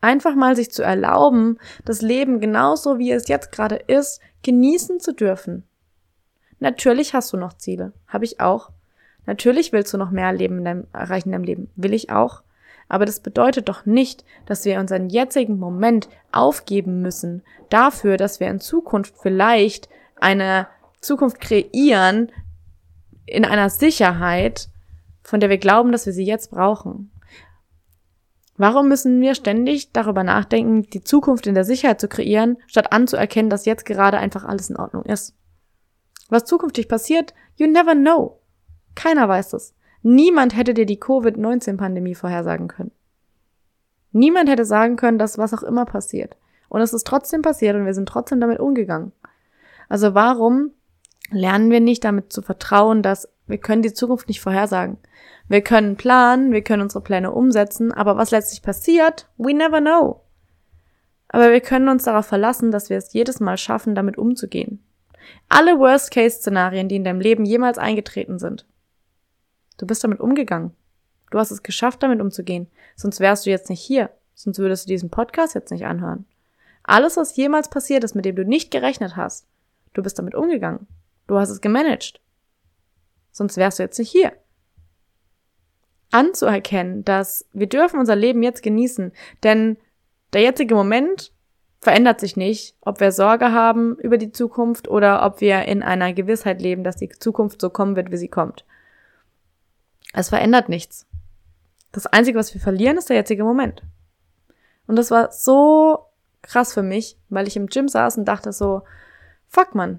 Einfach 0.00 0.36
mal 0.36 0.54
sich 0.54 0.70
zu 0.70 0.84
erlauben, 0.84 1.58
das 1.84 2.00
Leben 2.00 2.38
genauso 2.38 2.98
wie 2.98 3.10
es 3.10 3.26
jetzt 3.26 3.50
gerade 3.50 3.74
ist, 3.74 4.20
genießen 4.42 5.00
zu 5.00 5.12
dürfen. 5.12 5.64
Natürlich 6.60 7.12
hast 7.12 7.32
du 7.32 7.36
noch 7.36 7.54
Ziele. 7.54 7.92
Habe 8.06 8.24
ich 8.24 8.40
auch. 8.40 8.70
Natürlich 9.26 9.72
willst 9.72 9.92
du 9.92 9.98
noch 9.98 10.12
mehr 10.12 10.32
Leben 10.32 10.64
erreichen 10.92 11.28
in 11.28 11.32
deinem 11.32 11.44
Leben. 11.44 11.70
Will 11.74 11.92
ich 11.92 12.10
auch. 12.10 12.42
Aber 12.88 13.04
das 13.04 13.20
bedeutet 13.20 13.68
doch 13.68 13.84
nicht, 13.84 14.24
dass 14.46 14.64
wir 14.64 14.78
unseren 14.78 15.08
jetzigen 15.08 15.58
Moment 15.58 16.08
aufgeben 16.32 17.02
müssen 17.02 17.42
dafür, 17.68 18.16
dass 18.16 18.40
wir 18.40 18.48
in 18.48 18.60
Zukunft 18.60 19.14
vielleicht 19.20 19.88
eine 20.20 20.68
Zukunft 21.00 21.40
kreieren 21.40 22.30
in 23.26 23.44
einer 23.44 23.70
Sicherheit, 23.70 24.68
von 25.22 25.40
der 25.40 25.50
wir 25.50 25.58
glauben, 25.58 25.92
dass 25.92 26.06
wir 26.06 26.12
sie 26.12 26.24
jetzt 26.24 26.50
brauchen. 26.50 27.10
Warum 28.56 28.88
müssen 28.88 29.20
wir 29.20 29.34
ständig 29.34 29.92
darüber 29.92 30.24
nachdenken, 30.24 30.84
die 30.84 31.02
Zukunft 31.02 31.46
in 31.46 31.54
der 31.54 31.64
Sicherheit 31.64 32.00
zu 32.00 32.08
kreieren, 32.08 32.56
statt 32.66 32.92
anzuerkennen, 32.92 33.50
dass 33.50 33.66
jetzt 33.66 33.84
gerade 33.84 34.18
einfach 34.18 34.44
alles 34.44 34.70
in 34.70 34.76
Ordnung 34.76 35.04
ist? 35.04 35.34
Was 36.28 36.44
zukünftig 36.44 36.88
passiert, 36.88 37.34
you 37.56 37.66
never 37.66 37.94
know. 37.94 38.40
Keiner 38.94 39.28
weiß 39.28 39.52
es. 39.52 39.74
Niemand 40.08 40.56
hätte 40.56 40.72
dir 40.72 40.86
die 40.86 41.00
Covid-19-Pandemie 41.00 42.14
vorhersagen 42.14 42.68
können. 42.68 42.92
Niemand 44.12 44.48
hätte 44.48 44.64
sagen 44.64 44.94
können, 44.94 45.18
dass 45.18 45.36
was 45.36 45.52
auch 45.52 45.64
immer 45.64 45.84
passiert. 45.84 46.36
Und 46.68 46.80
es 46.80 46.92
ist 46.92 47.08
trotzdem 47.08 47.42
passiert 47.42 47.74
und 47.74 47.86
wir 47.86 47.92
sind 47.92 48.08
trotzdem 48.08 48.40
damit 48.40 48.60
umgegangen. 48.60 49.10
Also 49.88 50.14
warum 50.14 50.70
lernen 51.32 51.72
wir 51.72 51.80
nicht 51.80 52.04
damit 52.04 52.32
zu 52.32 52.40
vertrauen, 52.40 53.02
dass 53.02 53.28
wir 53.48 53.58
können 53.58 53.82
die 53.82 53.94
Zukunft 53.94 54.28
nicht 54.28 54.40
vorhersagen. 54.40 54.98
Wir 55.48 55.62
können 55.62 55.96
planen, 55.96 56.52
wir 56.52 56.62
können 56.62 56.82
unsere 56.82 57.02
Pläne 57.02 57.32
umsetzen, 57.32 57.90
aber 57.90 58.16
was 58.16 58.30
letztlich 58.30 58.62
passiert, 58.62 59.28
we 59.38 59.54
never 59.54 59.80
know. 59.80 60.20
Aber 61.26 61.50
wir 61.50 61.60
können 61.60 61.88
uns 61.88 62.04
darauf 62.04 62.26
verlassen, 62.26 62.70
dass 62.70 62.90
wir 62.90 62.96
es 62.96 63.12
jedes 63.12 63.40
Mal 63.40 63.56
schaffen, 63.56 63.96
damit 63.96 64.18
umzugehen. 64.18 64.84
Alle 65.48 65.80
Worst-Case-Szenarien, 65.80 66.88
die 66.88 66.94
in 66.94 67.02
deinem 67.02 67.20
Leben 67.20 67.44
jemals 67.44 67.76
eingetreten 67.76 68.38
sind, 68.38 68.66
Du 69.76 69.86
bist 69.86 70.02
damit 70.04 70.20
umgegangen. 70.20 70.72
Du 71.30 71.38
hast 71.38 71.50
es 71.50 71.62
geschafft, 71.62 72.02
damit 72.02 72.20
umzugehen. 72.20 72.68
Sonst 72.94 73.20
wärst 73.20 73.46
du 73.46 73.50
jetzt 73.50 73.68
nicht 73.68 73.80
hier. 73.80 74.10
Sonst 74.34 74.58
würdest 74.58 74.86
du 74.86 74.88
diesen 74.88 75.10
Podcast 75.10 75.54
jetzt 75.54 75.70
nicht 75.70 75.86
anhören. 75.86 76.26
Alles, 76.82 77.16
was 77.16 77.36
jemals 77.36 77.68
passiert 77.68 78.04
ist, 78.04 78.14
mit 78.14 78.24
dem 78.24 78.36
du 78.36 78.44
nicht 78.44 78.70
gerechnet 78.70 79.16
hast, 79.16 79.46
du 79.94 80.02
bist 80.02 80.18
damit 80.18 80.34
umgegangen. 80.34 80.86
Du 81.26 81.38
hast 81.38 81.50
es 81.50 81.60
gemanagt. 81.60 82.20
Sonst 83.32 83.56
wärst 83.56 83.78
du 83.78 83.82
jetzt 83.82 83.98
nicht 83.98 84.10
hier. 84.10 84.32
Anzuerkennen, 86.12 87.04
dass 87.04 87.46
wir 87.52 87.66
dürfen 87.66 87.98
unser 87.98 88.14
Leben 88.14 88.42
jetzt 88.42 88.62
genießen, 88.62 89.12
denn 89.42 89.76
der 90.32 90.42
jetzige 90.42 90.74
Moment 90.74 91.32
verändert 91.80 92.20
sich 92.20 92.36
nicht, 92.36 92.76
ob 92.80 93.00
wir 93.00 93.12
Sorge 93.12 93.52
haben 93.52 93.96
über 93.96 94.16
die 94.16 94.32
Zukunft 94.32 94.88
oder 94.88 95.24
ob 95.24 95.40
wir 95.40 95.62
in 95.62 95.82
einer 95.82 96.12
Gewissheit 96.12 96.62
leben, 96.62 96.84
dass 96.84 96.96
die 96.96 97.08
Zukunft 97.08 97.60
so 97.60 97.70
kommen 97.70 97.96
wird, 97.96 98.10
wie 98.12 98.16
sie 98.16 98.28
kommt. 98.28 98.64
Es 100.16 100.30
verändert 100.30 100.70
nichts. 100.70 101.06
Das 101.92 102.06
Einzige, 102.06 102.38
was 102.38 102.54
wir 102.54 102.60
verlieren, 102.60 102.96
ist 102.96 103.10
der 103.10 103.16
jetzige 103.16 103.44
Moment. 103.44 103.82
Und 104.86 104.96
das 104.96 105.10
war 105.10 105.30
so 105.30 106.06
krass 106.40 106.72
für 106.72 106.82
mich, 106.82 107.18
weil 107.28 107.46
ich 107.46 107.56
im 107.56 107.66
Gym 107.66 107.86
saß 107.86 108.16
und 108.16 108.24
dachte 108.24 108.54
so, 108.54 108.82
fuck 109.46 109.74
man, 109.74 109.98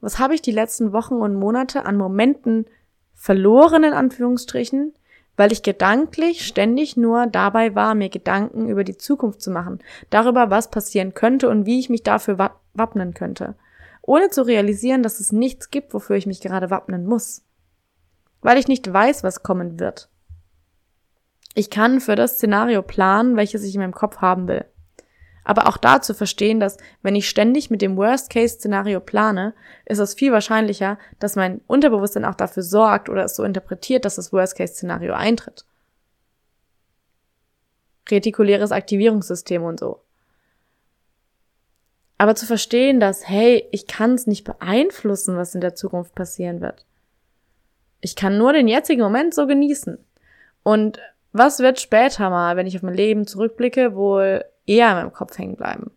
was 0.00 0.18
habe 0.18 0.34
ich 0.34 0.42
die 0.42 0.50
letzten 0.50 0.92
Wochen 0.92 1.14
und 1.14 1.36
Monate 1.36 1.86
an 1.86 1.96
Momenten 1.96 2.66
verloren, 3.14 3.84
in 3.84 3.92
Anführungsstrichen, 3.92 4.94
weil 5.36 5.52
ich 5.52 5.62
gedanklich 5.62 6.44
ständig 6.44 6.96
nur 6.96 7.28
dabei 7.28 7.76
war, 7.76 7.94
mir 7.94 8.08
Gedanken 8.08 8.68
über 8.68 8.82
die 8.82 8.98
Zukunft 8.98 9.40
zu 9.42 9.52
machen, 9.52 9.78
darüber, 10.10 10.50
was 10.50 10.72
passieren 10.72 11.14
könnte 11.14 11.48
und 11.48 11.66
wie 11.66 11.78
ich 11.78 11.88
mich 11.88 12.02
dafür 12.02 12.50
wappnen 12.74 13.14
könnte, 13.14 13.54
ohne 14.02 14.28
zu 14.30 14.42
realisieren, 14.42 15.04
dass 15.04 15.20
es 15.20 15.30
nichts 15.30 15.70
gibt, 15.70 15.94
wofür 15.94 16.16
ich 16.16 16.26
mich 16.26 16.40
gerade 16.40 16.70
wappnen 16.70 17.06
muss, 17.06 17.44
weil 18.42 18.58
ich 18.58 18.68
nicht 18.68 18.92
weiß, 18.92 19.22
was 19.24 19.42
kommen 19.42 19.80
wird. 19.80 20.08
Ich 21.54 21.70
kann 21.70 22.00
für 22.00 22.16
das 22.16 22.34
Szenario 22.34 22.82
planen, 22.82 23.36
welches 23.36 23.62
ich 23.62 23.74
in 23.74 23.80
meinem 23.80 23.94
Kopf 23.94 24.18
haben 24.18 24.48
will. 24.48 24.64
Aber 25.44 25.66
auch 25.66 25.76
da 25.76 26.00
zu 26.00 26.14
verstehen, 26.14 26.60
dass 26.60 26.76
wenn 27.02 27.16
ich 27.16 27.28
ständig 27.28 27.68
mit 27.68 27.82
dem 27.82 27.96
Worst-Case-Szenario 27.96 29.00
plane, 29.00 29.54
ist 29.84 29.98
es 29.98 30.14
viel 30.14 30.32
wahrscheinlicher, 30.32 30.98
dass 31.18 31.36
mein 31.36 31.60
Unterbewusstsein 31.66 32.24
auch 32.24 32.36
dafür 32.36 32.62
sorgt 32.62 33.08
oder 33.08 33.24
es 33.24 33.34
so 33.34 33.42
interpretiert, 33.42 34.04
dass 34.04 34.16
das 34.16 34.32
Worst-Case-Szenario 34.32 35.14
eintritt. 35.14 35.64
Retikuläres 38.08 38.72
Aktivierungssystem 38.72 39.62
und 39.62 39.80
so. 39.80 40.00
Aber 42.18 42.36
zu 42.36 42.46
verstehen, 42.46 43.00
dass, 43.00 43.28
hey, 43.28 43.66
ich 43.72 43.88
kann 43.88 44.14
es 44.14 44.28
nicht 44.28 44.44
beeinflussen, 44.44 45.36
was 45.36 45.56
in 45.56 45.60
der 45.60 45.74
Zukunft 45.74 46.14
passieren 46.14 46.60
wird. 46.60 46.86
Ich 48.02 48.16
kann 48.16 48.36
nur 48.36 48.52
den 48.52 48.68
jetzigen 48.68 49.00
Moment 49.00 49.32
so 49.32 49.46
genießen. 49.46 49.96
Und 50.64 50.98
was 51.32 51.60
wird 51.60 51.80
später 51.80 52.28
mal, 52.28 52.56
wenn 52.56 52.66
ich 52.66 52.76
auf 52.76 52.82
mein 52.82 52.94
Leben 52.94 53.26
zurückblicke, 53.26 53.94
wohl 53.94 54.44
eher 54.66 54.90
in 54.90 54.96
meinem 54.96 55.12
Kopf 55.12 55.38
hängen 55.38 55.56
bleiben. 55.56 55.92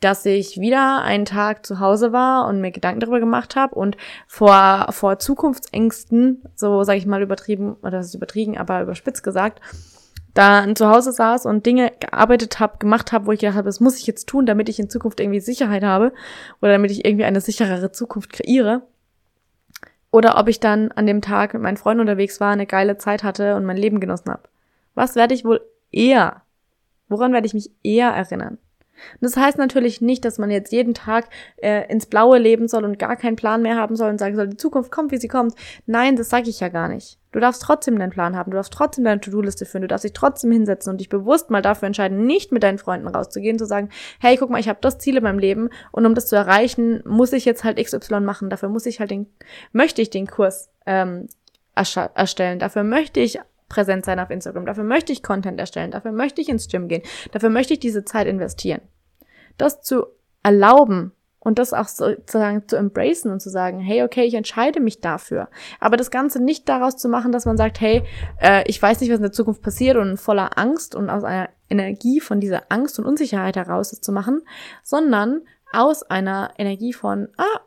Dass 0.00 0.24
ich 0.24 0.60
wieder 0.60 1.02
einen 1.02 1.24
Tag 1.24 1.66
zu 1.66 1.80
Hause 1.80 2.12
war 2.12 2.46
und 2.46 2.60
mir 2.60 2.70
Gedanken 2.70 3.00
darüber 3.00 3.18
gemacht 3.18 3.56
habe 3.56 3.74
und 3.74 3.96
vor, 4.28 4.86
vor 4.90 5.18
Zukunftsängsten, 5.18 6.44
so 6.54 6.84
sage 6.84 6.98
ich 6.98 7.06
mal 7.06 7.22
übertrieben, 7.22 7.74
oder 7.80 7.92
das 7.92 8.06
ist 8.06 8.14
übertrieben, 8.14 8.56
aber 8.56 8.82
überspitzt 8.82 9.24
gesagt, 9.24 9.60
da 10.34 10.72
zu 10.74 10.88
Hause 10.88 11.10
saß 11.12 11.46
und 11.46 11.66
Dinge 11.66 11.90
gearbeitet 11.98 12.60
habe, 12.60 12.78
gemacht 12.78 13.10
habe, 13.10 13.26
wo 13.26 13.32
ich 13.32 13.40
gedacht 13.40 13.56
habe, 13.56 13.66
das 13.66 13.80
muss 13.80 13.98
ich 13.98 14.06
jetzt 14.06 14.28
tun, 14.28 14.46
damit 14.46 14.68
ich 14.68 14.78
in 14.78 14.90
Zukunft 14.90 15.18
irgendwie 15.18 15.40
Sicherheit 15.40 15.82
habe 15.82 16.12
oder 16.62 16.72
damit 16.72 16.92
ich 16.92 17.04
irgendwie 17.04 17.24
eine 17.24 17.40
sicherere 17.40 17.90
Zukunft 17.90 18.32
kreiere. 18.32 18.82
Oder 20.10 20.38
ob 20.38 20.48
ich 20.48 20.60
dann 20.60 20.90
an 20.92 21.06
dem 21.06 21.20
Tag 21.20 21.52
mit 21.52 21.62
meinen 21.62 21.76
Freunden 21.76 22.00
unterwegs 22.00 22.40
war, 22.40 22.52
eine 22.52 22.66
geile 22.66 22.96
Zeit 22.96 23.22
hatte 23.22 23.56
und 23.56 23.64
mein 23.64 23.76
Leben 23.76 24.00
genossen 24.00 24.30
habe. 24.30 24.48
Was 24.94 25.16
werde 25.16 25.34
ich 25.34 25.44
wohl 25.44 25.60
eher 25.90 26.42
Woran 27.08 27.32
werde 27.32 27.46
ich 27.46 27.54
mich 27.54 27.70
eher 27.82 28.10
erinnern? 28.10 28.58
Das 29.20 29.36
heißt 29.36 29.58
natürlich 29.58 30.00
nicht, 30.00 30.24
dass 30.24 30.38
man 30.38 30.50
jetzt 30.50 30.72
jeden 30.72 30.94
Tag 30.94 31.28
äh, 31.56 31.90
ins 31.90 32.06
Blaue 32.06 32.38
leben 32.38 32.68
soll 32.68 32.84
und 32.84 32.98
gar 32.98 33.16
keinen 33.16 33.36
Plan 33.36 33.62
mehr 33.62 33.76
haben 33.76 33.96
soll 33.96 34.10
und 34.10 34.18
sagen 34.18 34.36
soll, 34.36 34.48
die 34.48 34.56
Zukunft 34.56 34.90
kommt, 34.90 35.12
wie 35.12 35.18
sie 35.18 35.28
kommt. 35.28 35.54
Nein, 35.86 36.16
das 36.16 36.28
sage 36.28 36.48
ich 36.48 36.60
ja 36.60 36.68
gar 36.68 36.88
nicht. 36.88 37.18
Du 37.30 37.40
darfst 37.40 37.62
trotzdem 37.62 37.98
deinen 37.98 38.10
Plan 38.10 38.36
haben, 38.36 38.50
du 38.50 38.56
darfst 38.56 38.72
trotzdem 38.72 39.04
deine 39.04 39.20
To-Do-Liste 39.20 39.66
führen, 39.66 39.82
du 39.82 39.88
darfst 39.88 40.04
dich 40.04 40.14
trotzdem 40.14 40.50
hinsetzen 40.50 40.90
und 40.90 40.98
dich 40.98 41.10
bewusst 41.10 41.50
mal 41.50 41.60
dafür 41.60 41.86
entscheiden, 41.86 42.24
nicht 42.24 42.52
mit 42.52 42.62
deinen 42.62 42.78
Freunden 42.78 43.06
rauszugehen, 43.06 43.58
zu 43.58 43.66
sagen, 43.66 43.90
hey, 44.18 44.36
guck 44.38 44.48
mal, 44.48 44.60
ich 44.60 44.68
habe 44.68 44.78
das 44.80 44.98
Ziel 44.98 45.18
in 45.18 45.22
meinem 45.22 45.38
Leben 45.38 45.68
und 45.92 46.06
um 46.06 46.14
das 46.14 46.26
zu 46.26 46.36
erreichen, 46.36 47.02
muss 47.04 47.34
ich 47.34 47.44
jetzt 47.44 47.64
halt 47.64 47.76
XY 47.76 48.20
machen, 48.20 48.48
dafür 48.48 48.70
muss 48.70 48.86
ich 48.86 49.00
halt 49.00 49.10
den, 49.10 49.26
möchte 49.72 50.00
ich 50.00 50.08
den 50.08 50.26
Kurs 50.26 50.70
ähm, 50.86 51.26
erstellen, 51.74 52.58
dafür 52.58 52.82
möchte 52.82 53.20
ich 53.20 53.38
präsent 53.68 54.04
sein 54.04 54.20
auf 54.20 54.30
Instagram. 54.30 54.66
Dafür 54.66 54.84
möchte 54.84 55.12
ich 55.12 55.22
Content 55.22 55.58
erstellen. 55.60 55.90
Dafür 55.90 56.12
möchte 56.12 56.40
ich 56.40 56.48
ins 56.48 56.68
Gym 56.68 56.88
gehen. 56.88 57.02
Dafür 57.32 57.50
möchte 57.50 57.74
ich 57.74 57.80
diese 57.80 58.04
Zeit 58.04 58.26
investieren. 58.26 58.80
Das 59.56 59.82
zu 59.82 60.06
erlauben 60.42 61.12
und 61.40 61.58
das 61.58 61.72
auch 61.72 61.88
sozusagen 61.88 62.66
zu 62.66 62.76
embracen 62.76 63.30
und 63.30 63.40
zu 63.40 63.50
sagen, 63.50 63.80
hey, 63.80 64.02
okay, 64.02 64.24
ich 64.24 64.34
entscheide 64.34 64.80
mich 64.80 65.00
dafür. 65.00 65.48
Aber 65.80 65.96
das 65.96 66.10
Ganze 66.10 66.42
nicht 66.42 66.68
daraus 66.68 66.96
zu 66.96 67.08
machen, 67.08 67.32
dass 67.32 67.46
man 67.46 67.56
sagt, 67.56 67.80
hey, 67.80 68.02
äh, 68.40 68.64
ich 68.66 68.80
weiß 68.80 69.00
nicht, 69.00 69.10
was 69.10 69.18
in 69.18 69.22
der 69.22 69.32
Zukunft 69.32 69.62
passiert 69.62 69.96
und 69.96 70.16
voller 70.16 70.58
Angst 70.58 70.94
und 70.94 71.10
aus 71.10 71.24
einer 71.24 71.48
Energie 71.70 72.20
von 72.20 72.40
dieser 72.40 72.62
Angst 72.70 72.98
und 72.98 73.04
Unsicherheit 73.06 73.56
heraus 73.56 73.90
das 73.90 74.00
zu 74.00 74.12
machen, 74.12 74.42
sondern 74.82 75.42
aus 75.72 76.02
einer 76.02 76.50
Energie 76.58 76.92
von, 76.92 77.28
ah, 77.36 77.60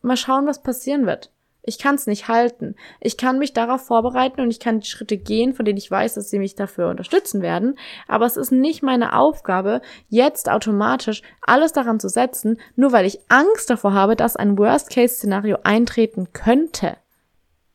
mal 0.00 0.16
schauen, 0.16 0.46
was 0.46 0.62
passieren 0.62 1.06
wird. 1.06 1.30
Ich 1.68 1.78
kann 1.78 1.96
es 1.96 2.06
nicht 2.06 2.28
halten. 2.28 2.76
Ich 2.98 3.18
kann 3.18 3.38
mich 3.38 3.52
darauf 3.52 3.82
vorbereiten 3.82 4.40
und 4.40 4.50
ich 4.50 4.58
kann 4.58 4.80
die 4.80 4.88
Schritte 4.88 5.18
gehen, 5.18 5.52
von 5.52 5.66
denen 5.66 5.76
ich 5.76 5.90
weiß, 5.90 6.14
dass 6.14 6.30
sie 6.30 6.38
mich 6.38 6.54
dafür 6.54 6.88
unterstützen 6.88 7.42
werden. 7.42 7.78
Aber 8.06 8.24
es 8.24 8.38
ist 8.38 8.50
nicht 8.50 8.82
meine 8.82 9.14
Aufgabe, 9.14 9.82
jetzt 10.08 10.48
automatisch 10.48 11.20
alles 11.42 11.72
daran 11.72 12.00
zu 12.00 12.08
setzen, 12.08 12.58
nur 12.74 12.92
weil 12.92 13.04
ich 13.04 13.20
Angst 13.28 13.68
davor 13.68 13.92
habe, 13.92 14.16
dass 14.16 14.34
ein 14.34 14.56
Worst-Case-Szenario 14.56 15.58
eintreten 15.62 16.32
könnte. 16.32 16.96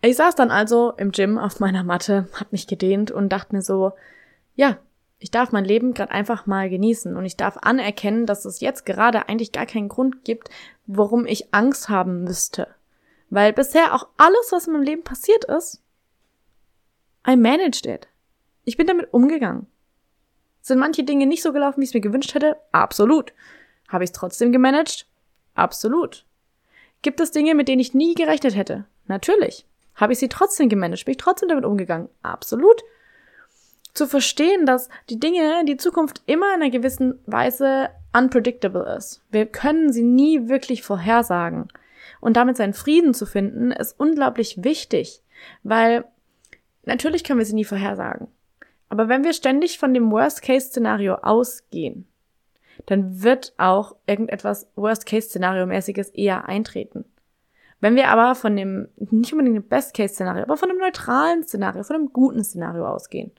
Ich 0.02 0.16
saß 0.16 0.34
dann 0.34 0.50
also 0.50 0.94
im 0.98 1.12
Gym 1.12 1.38
auf 1.38 1.60
meiner 1.60 1.84
Matte, 1.84 2.28
hab 2.40 2.52
mich 2.52 2.66
gedehnt 2.66 3.12
und 3.12 3.30
dachte 3.30 3.56
mir 3.56 3.62
so, 3.62 3.92
ja, 4.56 4.78
ich 5.20 5.30
darf 5.30 5.52
mein 5.52 5.66
Leben 5.66 5.94
gerade 5.94 6.12
einfach 6.12 6.48
mal 6.48 6.68
genießen 6.68 7.16
und 7.16 7.26
ich 7.26 7.38
darf 7.38 7.58
anerkennen, 7.62 8.26
dass 8.26 8.44
es 8.44 8.60
jetzt 8.60 8.88
gerade 8.88 9.30
eigentlich 9.30 9.52
gar 9.52 9.68
keinen 9.68 9.88
Grund 9.88 10.26
gibt, 10.26 10.50
warum 10.88 11.28
ich 11.28 11.54
Angst 11.54 11.90
haben 11.90 12.24
müsste. 12.24 12.68
Weil 13.34 13.52
bisher 13.52 13.96
auch 13.96 14.10
alles, 14.18 14.52
was 14.52 14.68
in 14.68 14.74
meinem 14.74 14.84
Leben 14.84 15.04
passiert 15.04 15.46
ist, 15.46 15.82
I 17.28 17.36
managed 17.36 17.88
it. 17.88 18.08
Ich 18.64 18.78
bin 18.78 18.86
damit 18.86 19.12
umgegangen. 19.12 19.66
Sind 20.62 20.78
manche 20.78 21.04
Dinge 21.04 21.26
nicht 21.26 21.42
so 21.42 21.52
gelaufen, 21.52 21.80
wie 21.80 21.86
ich 21.86 21.90
es 21.90 21.94
mir 21.96 22.02
gewünscht 22.02 22.36
hätte? 22.36 22.58
Absolut. 22.72 23.34
Habe 23.88 24.04
ich 24.04 24.12
es 24.12 24.14
trotzdem 24.16 24.52
gemanagt? 24.52 25.08
Absolut. 25.56 26.28
Gibt 27.02 27.20
es 27.20 27.32
Dinge, 27.32 27.56
mit 27.56 27.68
denen 27.68 27.80
ich 27.80 27.96
nie 27.96 28.14
gerechnet 28.14 28.56
hätte? 28.56 28.86
Natürlich. 29.08 29.66
Habe 29.96 30.14
ich 30.14 30.20
sie 30.20 30.30
trotzdem 30.30 30.70
gemanagt? 30.70 31.06
Bin 31.06 31.14
ich 31.14 31.18
trotzdem 31.18 31.50
damit 31.50 31.66
umgegangen? 31.66 32.10
Absolut. 32.22 32.84
Zu 33.96 34.06
verstehen, 34.06 34.68
dass 34.68 34.90
die 35.10 35.20
Dinge, 35.20 35.66
die 35.66 35.78
Zukunft 35.78 36.22
immer 36.28 36.54
in 36.54 36.62
einer 36.62 36.70
gewissen 36.70 37.18
Weise 37.26 37.90
unpredictable 38.16 38.96
ist. 38.96 39.24
Wir 39.32 39.48
können 39.48 39.92
sie 39.92 40.04
nie 40.04 40.50
wirklich 40.50 40.84
vorhersagen 40.84 41.68
und 42.24 42.38
damit 42.38 42.56
seinen 42.56 42.74
Frieden 42.74 43.14
zu 43.14 43.26
finden, 43.26 43.72
ist 43.72 44.00
unglaublich 44.00 44.64
wichtig, 44.64 45.22
weil 45.62 46.06
natürlich 46.86 47.26
können 47.26 47.40
wir 47.40 47.46
sie 47.46 47.54
nie 47.54 47.66
vorhersagen. 47.66 48.28
Aber 48.88 49.10
wenn 49.10 49.26
wir 49.26 49.34
ständig 49.34 49.78
von 49.78 49.94
dem 49.94 50.10
Worst-Case-Szenario 50.10 51.16
ausgehen, 51.16 52.08
dann 52.86 53.24
wird 53.24 53.54
auch 53.58 53.98
irgendetwas 54.08 54.70
Worst-Case-Szenario-mäßiges 54.76 56.14
eher 56.14 56.48
eintreten. 56.48 57.04
Wenn 57.82 57.96
wir 57.98 58.08
aber 58.08 58.36
von 58.36 58.56
dem, 58.56 58.88
nicht 58.96 59.34
unbedingt 59.34 59.58
dem 59.58 59.68
Best-Case-Szenario, 59.68 60.44
aber 60.44 60.56
von 60.56 60.70
einem 60.70 60.80
neutralen 60.80 61.44
Szenario, 61.44 61.84
von 61.84 61.98
einem 61.98 62.14
guten 62.14 62.44
Szenario 62.46 62.88
ausgehen, 62.88 63.32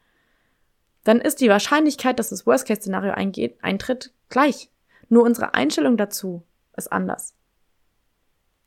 dann 1.05 1.23
ist 1.23 1.41
die 1.41 1.49
Wahrscheinlichkeit, 1.49 2.19
dass 2.19 2.29
das 2.29 2.47
Worst-Case-Szenario 2.47 3.15
eintritt, 3.63 4.13
gleich. 4.29 4.71
Nur 5.09 5.23
unsere 5.23 5.55
Einstellung 5.55 5.97
dazu 5.97 6.43
ist 6.77 6.93
anders. 6.93 7.35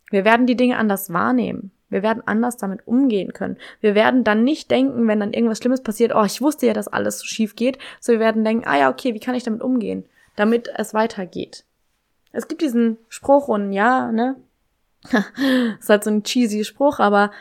Wir 0.10 0.26
werden 0.26 0.46
die 0.46 0.56
Dinge 0.56 0.78
anders 0.78 1.12
wahrnehmen. 1.12 1.72
Wir 1.90 2.04
werden 2.04 2.24
anders 2.26 2.58
damit 2.58 2.86
umgehen 2.86 3.32
können. 3.34 3.58
Wir 3.80 3.96
werden 3.96 4.24
dann 4.24 4.44
nicht 4.44 4.70
denken, 4.72 5.08
wenn 5.08 5.20
dann 5.20 5.34
irgendwas 5.34 5.60
Schlimmes 5.60 5.82
passiert, 5.82 6.14
oh, 6.14 6.24
ich 6.24 6.42
wusste 6.42 6.68
ja, 6.68 6.74
dass 6.74 6.88
alles 6.90 7.20
so 7.20 7.26
schief 7.26 7.56
geht. 7.56 7.78
So, 8.00 8.12
wir 8.12 8.20
werden 8.20 8.44
denken, 8.44 8.68
ah 8.68 8.78
ja, 8.78 8.90
okay, 8.90 9.14
wie 9.14 9.20
kann 9.20 9.36
ich 9.36 9.44
damit 9.44 9.62
umgehen, 9.62 10.06
damit 10.36 10.70
es 10.76 10.94
weitergeht. 10.94 11.64
Es 12.34 12.48
gibt 12.48 12.62
diesen 12.62 12.98
Spruch 13.08 13.48
und 13.48 13.72
ja, 13.72 14.12
ne? 14.12 14.36
ist 15.80 15.90
halt 15.90 16.04
so 16.04 16.10
ein 16.10 16.24
cheesy 16.24 16.66
Spruch, 16.66 17.00
aber 17.00 17.32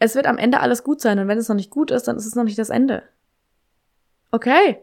es 0.00 0.14
wird 0.14 0.26
am 0.26 0.38
Ende 0.38 0.60
alles 0.60 0.82
gut 0.82 1.00
sein 1.00 1.18
und 1.18 1.28
wenn 1.28 1.38
es 1.38 1.48
noch 1.48 1.56
nicht 1.56 1.70
gut 1.70 1.90
ist, 1.90 2.08
dann 2.08 2.16
ist 2.16 2.26
es 2.26 2.34
noch 2.34 2.44
nicht 2.44 2.58
das 2.58 2.70
Ende. 2.70 3.02
Okay. 4.30 4.78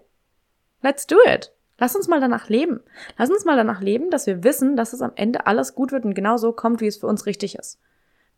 Let's 0.82 1.08
do 1.08 1.18
it. 1.26 1.52
Lass 1.78 1.96
uns 1.96 2.08
mal 2.08 2.22
danach 2.22 2.50
leben. 2.50 2.82
Lass 3.18 3.30
uns 3.30 3.46
mal 3.46 3.58
danach 3.58 3.82
leben, 3.82 4.10
dass 4.10 4.28
wir 4.28 4.44
wissen, 4.44 4.78
dass 4.78 4.94
es 4.94 5.02
am 5.02 5.12
Ende 5.16 5.46
alles 5.46 5.76
gut 5.76 5.92
wird 5.92 6.06
und 6.06 6.14
genau 6.14 6.38
so 6.38 6.54
kommt, 6.54 6.82
wie 6.82 6.88
es 6.88 6.98
für 6.98 7.08
uns 7.08 7.26
richtig 7.26 7.56
ist. 7.56 7.80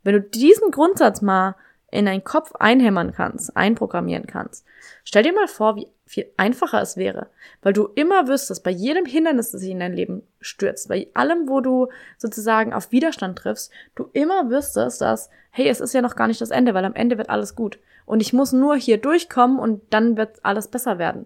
Wenn 0.04 0.14
du 0.14 0.22
diesen 0.22 0.72
Grundsatz 0.72 1.22
mal 1.22 1.56
in 1.92 2.06
deinen 2.06 2.24
Kopf 2.24 2.54
einhämmern 2.54 3.14
kannst, 3.14 3.56
einprogrammieren 3.56 4.28
kannst, 4.28 4.66
stell 5.04 5.24
dir 5.24 5.34
mal 5.34 5.48
vor, 5.48 5.76
wie 5.76 5.88
viel 6.06 6.26
einfacher 6.36 6.82
es 6.82 6.98
wäre, 6.98 7.28
weil 7.62 7.74
du 7.74 7.88
immer 7.96 8.28
wüsstest, 8.28 8.64
bei 8.64 8.72
jedem 8.72 9.06
Hindernis, 9.06 9.52
das 9.52 9.62
sich 9.62 9.70
in 9.70 9.80
dein 9.80 9.94
Leben 9.94 10.24
stürzt, 10.42 10.90
bei 10.90 11.08
allem, 11.14 11.48
wo 11.48 11.62
du 11.62 11.88
sozusagen 12.18 12.74
auf 12.74 12.92
Widerstand 12.92 13.38
triffst, 13.38 13.72
du 13.96 14.10
immer 14.14 14.50
wüsstest, 14.50 15.02
dass, 15.02 15.30
hey, 15.52 15.70
es 15.70 15.80
ist 15.80 15.94
ja 15.94 16.02
noch 16.02 16.16
gar 16.16 16.28
nicht 16.28 16.42
das 16.42 16.52
Ende, 16.52 16.74
weil 16.74 16.86
am 16.86 16.96
Ende 16.96 17.18
wird 17.18 17.30
alles 17.30 17.56
gut. 17.56 17.80
Und 18.06 18.22
ich 18.22 18.34
muss 18.34 18.54
nur 18.54 18.76
hier 18.76 18.98
durchkommen 18.98 19.60
und 19.60 19.82
dann 19.92 20.18
wird 20.18 20.44
alles 20.44 20.70
besser 20.70 20.98
werden. 20.98 21.26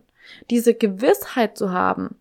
Diese 0.50 0.74
Gewissheit 0.74 1.58
zu 1.58 1.72
haben, 1.72 2.16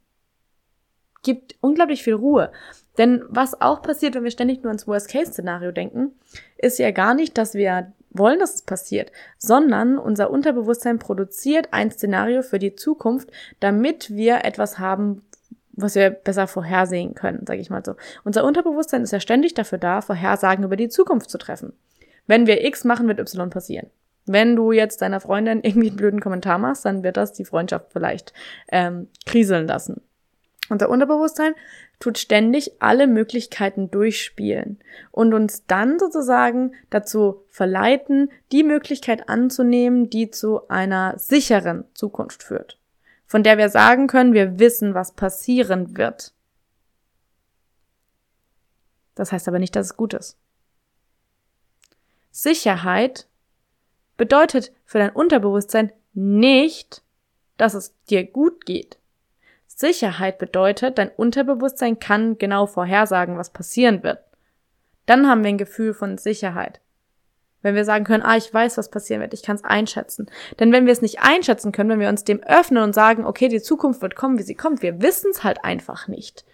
gibt 1.23 1.57
unglaublich 1.61 2.03
viel 2.03 2.15
Ruhe. 2.15 2.51
Denn 2.99 3.23
was 3.29 3.61
auch 3.61 3.83
passiert, 3.83 4.15
wenn 4.15 4.25
wir 4.25 4.31
ständig 4.31 4.63
nur 4.63 4.71
ans 4.71 4.87
Worst-Case-Szenario 4.87 5.73
denken, 5.73 6.13
ist 6.59 6.79
ja 6.79 6.91
gar 6.91 7.15
nicht, 7.15 7.39
dass 7.39 7.55
wir 7.55 7.93
wollen, 8.11 8.41
dass 8.41 8.57
es 8.57 8.63
passiert, 8.63 9.13
sondern 9.39 9.97
unser 9.99 10.31
Unterbewusstsein 10.31 10.99
produziert 10.99 11.69
ein 11.71 11.91
Szenario 11.91 12.43
für 12.43 12.59
die 12.59 12.75
Zukunft, 12.75 13.31
damit 13.61 14.11
wir 14.11 14.45
etwas 14.45 14.79
haben, 14.79 15.23
was 15.73 15.95
wir 15.95 16.11
besser 16.11 16.47
vorhersehen 16.47 17.15
können, 17.15 17.47
sage 17.47 17.61
ich 17.61 17.71
mal 17.71 17.85
so. 17.85 17.95
Unser 18.25 18.45
Unterbewusstsein 18.45 19.03
ist 19.03 19.13
ja 19.13 19.21
ständig 19.21 19.55
dafür 19.55 19.79
da, 19.79 20.01
Vorhersagen 20.01 20.65
über 20.65 20.77
die 20.77 20.89
Zukunft 20.89 21.31
zu 21.31 21.39
treffen. 21.39 21.73
Wenn 22.27 22.47
wir 22.47 22.65
X 22.65 22.85
machen, 22.85 23.07
wird 23.09 23.21
Y 23.21 23.51
passieren. 23.51 23.89
Wenn 24.33 24.55
du 24.55 24.71
jetzt 24.71 25.03
deiner 25.03 25.21
Freundin 25.21 25.61
irgendwie 25.65 25.89
einen 25.89 25.97
blöden 25.97 26.21
Kommentar 26.21 26.59
machst, 26.59 26.85
dann 26.85 27.03
wird 27.03 27.17
das 27.17 27.33
die 27.33 27.45
Freundschaft 27.45 27.93
vielleicht 27.93 28.33
ähm, 28.71 29.09
kriseln 29.27 29.67
lassen. 29.67 30.03
Unser 30.69 30.89
Unterbewusstsein 30.89 31.55
tut 31.99 32.17
ständig 32.17 32.81
alle 32.81 33.09
Möglichkeiten 33.09 33.91
durchspielen 33.91 34.79
und 35.11 35.35
uns 35.35 35.67
dann 35.67 35.99
sozusagen 35.99 36.75
dazu 36.91 37.45
verleiten, 37.49 38.31
die 38.53 38.63
Möglichkeit 38.63 39.29
anzunehmen, 39.29 40.11
die 40.11 40.31
zu 40.31 40.69
einer 40.69 41.19
sicheren 41.19 41.85
Zukunft 41.95 42.45
führt, 42.45 42.79
von 43.27 43.43
der 43.43 43.59
wir 43.59 43.69
sagen 43.69 44.07
können, 44.07 44.33
wir 44.33 44.61
wissen, 44.61 44.95
was 44.95 45.13
passieren 45.13 45.97
wird. 45.97 46.33
Das 49.17 49.33
heißt 49.33 49.49
aber 49.49 49.59
nicht, 49.59 49.75
dass 49.75 49.87
es 49.87 49.97
gut 49.97 50.15
ist. 50.15 50.39
Sicherheit 52.31 53.27
bedeutet 54.21 54.71
für 54.85 54.99
dein 54.99 55.13
Unterbewusstsein 55.13 55.93
nicht, 56.13 57.03
dass 57.57 57.73
es 57.73 57.95
dir 58.11 58.23
gut 58.23 58.67
geht. 58.67 58.99
Sicherheit 59.67 60.37
bedeutet, 60.37 60.99
dein 60.99 61.09
Unterbewusstsein 61.09 61.99
kann 61.99 62.37
genau 62.37 62.67
vorhersagen, 62.67 63.39
was 63.39 63.49
passieren 63.49 64.03
wird. 64.03 64.23
Dann 65.07 65.27
haben 65.27 65.43
wir 65.43 65.49
ein 65.49 65.57
Gefühl 65.57 65.95
von 65.95 66.19
Sicherheit. 66.19 66.83
Wenn 67.63 67.75
wir 67.75 67.87
sagen 67.87 68.05
können, 68.05 68.23
ah, 68.23 68.37
ich 68.37 68.53
weiß, 68.53 68.77
was 68.77 68.91
passieren 68.91 69.23
wird, 69.23 69.33
ich 69.33 69.43
kann 69.43 69.57
es 69.57 69.65
einschätzen. 69.65 70.31
Denn 70.59 70.71
wenn 70.71 70.85
wir 70.85 70.93
es 70.93 71.01
nicht 71.01 71.23
einschätzen 71.23 71.73
können, 71.73 71.89
wenn 71.89 72.01
wir 72.01 72.11
uns 72.11 72.25
dem 72.25 72.43
öffnen 72.43 72.83
und 72.83 72.95
sagen, 72.95 73.25
okay, 73.25 73.49
die 73.49 73.63
Zukunft 73.63 74.03
wird 74.03 74.17
kommen, 74.17 74.39
wie 74.39 74.43
sie 74.43 74.55
kommt, 74.55 74.83
wir 74.83 75.01
wissen 75.01 75.31
es 75.31 75.43
halt 75.43 75.65
einfach 75.65 76.09
nicht, 76.09 76.45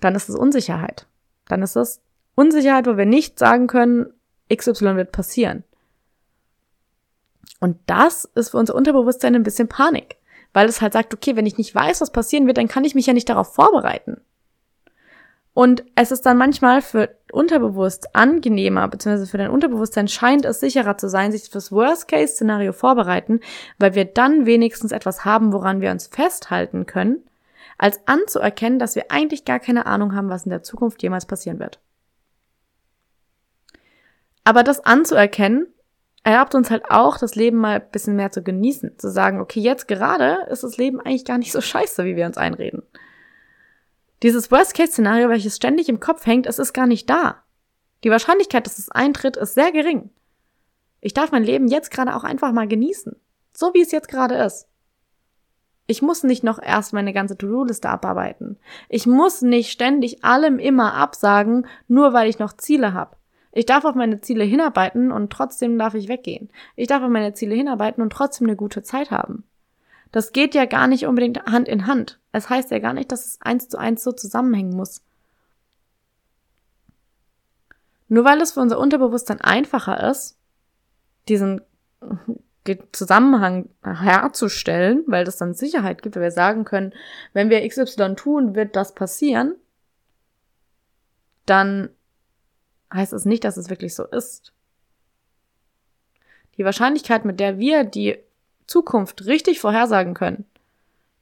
dann 0.00 0.14
ist 0.14 0.28
es 0.28 0.36
Unsicherheit. 0.36 1.08
Dann 1.48 1.62
ist 1.62 1.74
es 1.74 2.00
Unsicherheit, 2.36 2.86
wo 2.86 2.96
wir 2.96 3.06
nicht 3.06 3.40
sagen 3.40 3.66
können, 3.66 4.12
XY 4.54 4.94
wird 4.94 5.10
passieren. 5.10 5.64
Und 7.60 7.76
das 7.86 8.24
ist 8.34 8.50
für 8.50 8.56
unser 8.56 8.74
Unterbewusstsein 8.74 9.34
ein 9.34 9.42
bisschen 9.42 9.68
Panik 9.68 10.16
weil 10.52 10.68
es 10.68 10.80
halt 10.80 10.92
sagt, 10.92 11.14
okay, 11.14 11.36
wenn 11.36 11.46
ich 11.46 11.58
nicht 11.58 11.74
weiß, 11.74 12.00
was 12.00 12.10
passieren 12.10 12.46
wird, 12.46 12.58
dann 12.58 12.68
kann 12.68 12.84
ich 12.84 12.94
mich 12.94 13.06
ja 13.06 13.12
nicht 13.12 13.28
darauf 13.28 13.54
vorbereiten. 13.54 14.20
Und 15.52 15.84
es 15.96 16.12
ist 16.12 16.24
dann 16.26 16.38
manchmal 16.38 16.80
für 16.80 17.16
unterbewusst 17.32 18.14
angenehmer, 18.14 18.86
beziehungsweise 18.88 19.30
für 19.30 19.38
dein 19.38 19.50
Unterbewusstsein 19.50 20.08
scheint 20.08 20.44
es 20.44 20.60
sicherer 20.60 20.96
zu 20.96 21.08
sein, 21.08 21.32
sich 21.32 21.50
fürs 21.50 21.72
Worst-Case-Szenario 21.72 22.72
vorbereiten, 22.72 23.40
weil 23.78 23.94
wir 23.94 24.04
dann 24.04 24.46
wenigstens 24.46 24.92
etwas 24.92 25.24
haben, 25.24 25.52
woran 25.52 25.80
wir 25.80 25.90
uns 25.90 26.06
festhalten 26.06 26.86
können, 26.86 27.24
als 27.78 28.00
anzuerkennen, 28.06 28.78
dass 28.78 28.94
wir 28.94 29.10
eigentlich 29.10 29.44
gar 29.44 29.58
keine 29.58 29.86
Ahnung 29.86 30.14
haben, 30.14 30.30
was 30.30 30.44
in 30.44 30.50
der 30.50 30.62
Zukunft 30.62 31.02
jemals 31.02 31.26
passieren 31.26 31.58
wird. 31.58 31.80
Aber 34.44 34.62
das 34.62 34.84
anzuerkennen 34.84 35.66
erlaubt 36.22 36.54
uns 36.54 36.70
halt 36.70 36.90
auch, 36.90 37.18
das 37.18 37.34
Leben 37.34 37.58
mal 37.58 37.76
ein 37.76 37.90
bisschen 37.90 38.16
mehr 38.16 38.30
zu 38.30 38.42
genießen. 38.42 38.98
Zu 38.98 39.10
sagen, 39.10 39.40
okay, 39.40 39.60
jetzt 39.60 39.88
gerade 39.88 40.46
ist 40.50 40.62
das 40.62 40.76
Leben 40.76 41.00
eigentlich 41.00 41.24
gar 41.24 41.38
nicht 41.38 41.52
so 41.52 41.60
scheiße, 41.60 42.04
wie 42.04 42.16
wir 42.16 42.26
uns 42.26 42.36
einreden. 42.36 42.82
Dieses 44.22 44.50
Worst-Case-Szenario, 44.50 45.30
welches 45.30 45.56
ständig 45.56 45.88
im 45.88 46.00
Kopf 46.00 46.26
hängt, 46.26 46.46
es 46.46 46.58
ist 46.58 46.74
gar 46.74 46.86
nicht 46.86 47.08
da. 47.08 47.42
Die 48.04 48.10
Wahrscheinlichkeit, 48.10 48.66
dass 48.66 48.78
es 48.78 48.90
eintritt, 48.90 49.36
ist 49.36 49.54
sehr 49.54 49.72
gering. 49.72 50.10
Ich 51.00 51.14
darf 51.14 51.32
mein 51.32 51.44
Leben 51.44 51.68
jetzt 51.68 51.90
gerade 51.90 52.14
auch 52.14 52.24
einfach 52.24 52.52
mal 52.52 52.68
genießen. 52.68 53.16
So 53.52 53.72
wie 53.72 53.80
es 53.80 53.92
jetzt 53.92 54.08
gerade 54.08 54.34
ist. 54.36 54.68
Ich 55.86 56.02
muss 56.02 56.22
nicht 56.22 56.44
noch 56.44 56.62
erst 56.62 56.92
meine 56.92 57.12
ganze 57.12 57.36
To-Do-Liste 57.36 57.88
abarbeiten. 57.88 58.58
Ich 58.88 59.06
muss 59.06 59.42
nicht 59.42 59.72
ständig 59.72 60.22
allem 60.22 60.58
immer 60.58 60.94
absagen, 60.94 61.66
nur 61.88 62.12
weil 62.12 62.28
ich 62.28 62.38
noch 62.38 62.52
Ziele 62.52 62.92
habe. 62.92 63.16
Ich 63.52 63.66
darf 63.66 63.84
auf 63.84 63.94
meine 63.94 64.20
Ziele 64.20 64.44
hinarbeiten 64.44 65.10
und 65.10 65.32
trotzdem 65.32 65.78
darf 65.78 65.94
ich 65.94 66.08
weggehen. 66.08 66.50
Ich 66.76 66.86
darf 66.86 67.02
auf 67.02 67.10
meine 67.10 67.34
Ziele 67.34 67.54
hinarbeiten 67.54 68.02
und 68.02 68.12
trotzdem 68.12 68.46
eine 68.46 68.56
gute 68.56 68.82
Zeit 68.82 69.10
haben. 69.10 69.44
Das 70.12 70.32
geht 70.32 70.54
ja 70.54 70.66
gar 70.66 70.86
nicht 70.86 71.06
unbedingt 71.06 71.44
Hand 71.46 71.68
in 71.68 71.86
Hand. 71.86 72.18
Es 72.32 72.48
heißt 72.48 72.70
ja 72.70 72.78
gar 72.78 72.92
nicht, 72.92 73.10
dass 73.12 73.26
es 73.26 73.40
eins 73.40 73.68
zu 73.68 73.78
eins 73.78 74.02
so 74.02 74.12
zusammenhängen 74.12 74.76
muss. 74.76 75.02
Nur 78.08 78.24
weil 78.24 78.40
es 78.40 78.52
für 78.52 78.60
unser 78.60 78.78
Unterbewusstsein 78.78 79.40
einfacher 79.40 80.10
ist, 80.10 80.36
diesen 81.28 81.60
Zusammenhang 82.92 83.68
herzustellen, 83.82 85.04
weil 85.06 85.24
das 85.24 85.38
dann 85.38 85.54
Sicherheit 85.54 86.02
gibt, 86.02 86.14
weil 86.14 86.24
wir 86.24 86.30
sagen 86.30 86.64
können, 86.64 86.92
wenn 87.32 87.50
wir 87.50 87.66
XY 87.66 88.14
tun, 88.16 88.54
wird 88.54 88.76
das 88.76 88.94
passieren, 88.94 89.54
dann 91.46 91.90
heißt 92.92 93.12
es 93.12 93.24
nicht, 93.24 93.44
dass 93.44 93.56
es 93.56 93.70
wirklich 93.70 93.94
so 93.94 94.04
ist. 94.04 94.52
Die 96.56 96.64
Wahrscheinlichkeit, 96.64 97.24
mit 97.24 97.40
der 97.40 97.58
wir 97.58 97.84
die 97.84 98.18
Zukunft 98.66 99.26
richtig 99.26 99.60
vorhersagen 99.60 100.14
können, 100.14 100.44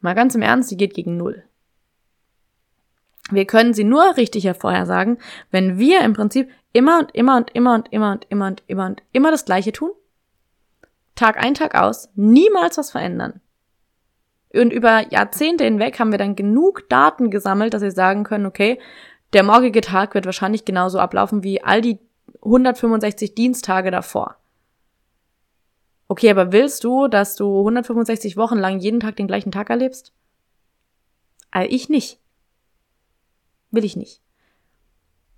mal 0.00 0.14
ganz 0.14 0.34
im 0.34 0.42
Ernst, 0.42 0.70
die 0.70 0.76
geht 0.76 0.94
gegen 0.94 1.16
Null. 1.16 1.44
Wir 3.30 3.44
können 3.44 3.74
sie 3.74 3.84
nur 3.84 4.16
richtig 4.16 4.50
vorhersagen, 4.58 5.18
wenn 5.50 5.78
wir 5.78 6.00
im 6.00 6.14
Prinzip 6.14 6.50
immer 6.72 6.98
und 7.00 7.14
immer 7.14 7.36
und 7.36 7.52
immer 7.52 7.74
und 7.74 7.88
immer 7.90 8.12
und 8.12 8.26
immer 8.30 8.46
und 8.46 8.62
immer 8.66 8.86
und 8.86 9.02
immer 9.12 9.30
das 9.30 9.44
Gleiche 9.44 9.72
tun. 9.72 9.90
Tag 11.14 11.42
ein, 11.42 11.54
Tag 11.54 11.74
aus, 11.74 12.08
niemals 12.14 12.78
was 12.78 12.90
verändern. 12.90 13.40
Und 14.52 14.72
über 14.72 15.10
Jahrzehnte 15.10 15.64
hinweg 15.64 15.98
haben 15.98 16.10
wir 16.10 16.18
dann 16.18 16.36
genug 16.36 16.88
Daten 16.88 17.30
gesammelt, 17.30 17.74
dass 17.74 17.82
wir 17.82 17.90
sagen 17.90 18.24
können, 18.24 18.46
okay, 18.46 18.78
der 19.32 19.42
morgige 19.42 19.80
Tag 19.80 20.14
wird 20.14 20.26
wahrscheinlich 20.26 20.64
genauso 20.64 20.98
ablaufen 20.98 21.42
wie 21.42 21.62
all 21.62 21.80
die 21.80 21.98
165 22.42 23.34
Dienstage 23.34 23.90
davor. 23.90 24.36
Okay, 26.08 26.30
aber 26.30 26.52
willst 26.52 26.84
du, 26.84 27.08
dass 27.08 27.36
du 27.36 27.58
165 27.58 28.36
Wochen 28.36 28.56
lang 28.56 28.80
jeden 28.80 29.00
Tag 29.00 29.16
den 29.16 29.26
gleichen 29.26 29.52
Tag 29.52 29.68
erlebst? 29.68 30.12
Also 31.50 31.70
ich 31.70 31.88
nicht. 31.88 32.18
Will 33.70 33.84
ich 33.84 33.96
nicht. 33.96 34.22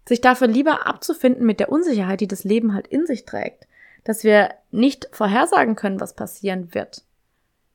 Sich 0.06 0.20
dafür 0.20 0.46
lieber 0.46 0.86
abzufinden 0.86 1.44
mit 1.44 1.58
der 1.58 1.70
Unsicherheit, 1.70 2.20
die 2.20 2.28
das 2.28 2.44
Leben 2.44 2.72
halt 2.72 2.86
in 2.86 3.06
sich 3.06 3.24
trägt. 3.24 3.66
Dass 4.04 4.22
wir 4.22 4.54
nicht 4.70 5.08
vorhersagen 5.12 5.74
können, 5.74 6.00
was 6.00 6.14
passieren 6.14 6.72
wird. 6.74 7.04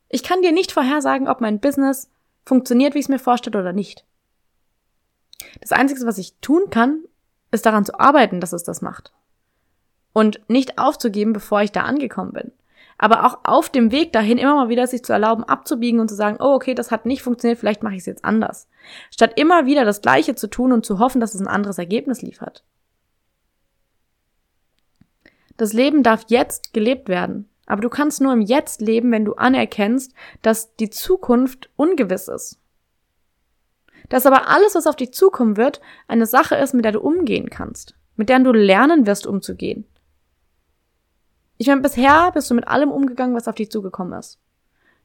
Ich 0.10 0.23
kann 0.23 0.41
dir 0.41 0.54
nicht 0.54 0.71
vorhersagen, 0.71 1.28
ob 1.28 1.41
mein 1.41 1.60
Business 1.60 2.10
funktioniert, 2.45 2.93
wie 2.93 2.99
ich 2.99 3.06
es 3.06 3.10
mir 3.10 3.19
vorstelle 3.19 3.60
oder 3.60 3.73
nicht. 3.73 4.06
Das 5.62 5.72
Einzige, 5.72 6.06
was 6.06 6.18
ich 6.18 6.36
tun 6.42 6.70
kann, 6.70 7.04
ist 7.52 7.66
daran 7.66 7.86
zu 7.86 8.00
arbeiten, 8.00 8.40
dass 8.40 8.54
es 8.54 8.64
das 8.64 8.82
macht. 8.82 9.14
Und 10.14 10.40
nicht 10.48 10.78
aufzugeben, 10.78 11.34
bevor 11.34 11.62
ich 11.62 11.72
da 11.72 11.82
angekommen 11.82 12.34
bin. 12.34 12.52
Aber 12.98 13.26
auch 13.26 13.40
auf 13.44 13.70
dem 13.70 13.92
Weg 13.92 14.14
dahin 14.14 14.38
immer 14.38 14.56
mal 14.56 14.70
wieder 14.70 14.88
sich 14.88 15.04
zu 15.04 15.12
erlauben, 15.12 15.44
abzubiegen 15.44 16.00
und 16.00 16.08
zu 16.08 16.16
sagen, 16.16 16.38
oh, 16.40 16.54
okay, 16.54 16.74
das 16.74 16.92
hat 16.92 17.06
nicht 17.06 17.22
funktioniert, 17.22 17.60
vielleicht 17.60 17.84
mache 17.84 17.96
ich 17.96 18.00
es 18.02 18.06
jetzt 18.06 18.24
anders. 18.24 18.70
Statt 19.12 19.34
immer 19.36 19.66
wieder 19.66 19.84
das 19.84 20.02
Gleiche 20.02 20.36
zu 20.36 20.48
tun 20.48 20.72
und 20.72 20.86
zu 20.86 21.00
hoffen, 21.00 21.20
dass 21.20 21.36
es 21.36 21.42
ein 21.42 21.48
anderes 21.48 21.78
Ergebnis 21.78 22.22
liefert. 22.22 22.64
Das 25.58 25.74
Leben 25.74 26.04
darf 26.04 26.26
jetzt 26.28 26.74
gelebt 26.74 27.10
werden. 27.10 27.50
Aber 27.66 27.82
du 27.82 27.90
kannst 27.90 28.22
nur 28.22 28.34
im 28.34 28.42
Jetzt 28.42 28.82
leben, 28.82 29.12
wenn 29.12 29.26
du 29.26 29.34
anerkennst, 29.34 30.14
dass 30.42 30.76
die 30.76 30.90
Zukunft 30.90 31.70
ungewiss 31.76 32.28
ist. 32.28 32.60
Dass 34.10 34.26
aber 34.26 34.48
alles, 34.48 34.76
was 34.76 34.88
auf 34.88 34.96
dich 34.96 35.13
zukommen 35.13 35.58
wird, 35.58 35.82
eine 36.08 36.26
Sache 36.26 36.56
ist, 36.56 36.74
mit 36.74 36.86
der 36.86 36.91
du 36.91 37.00
umgehen 37.00 37.50
kannst, 37.50 37.96
mit 38.15 38.30
der 38.30 38.39
du 38.39 38.52
lernen 38.52 39.08
wirst, 39.08 39.28
umzugehen. 39.28 39.86
Ich 41.58 41.68
meine, 41.68 41.82
bisher 41.82 42.32
bist 42.34 42.50
du 42.50 42.56
mit 42.56 42.68
allem 42.68 42.91
umgegangen, 42.91 43.36
was 43.36 43.48
auf 43.48 43.56
dich 43.56 43.72
zugekommen 43.72 44.18
ist. 44.20 44.39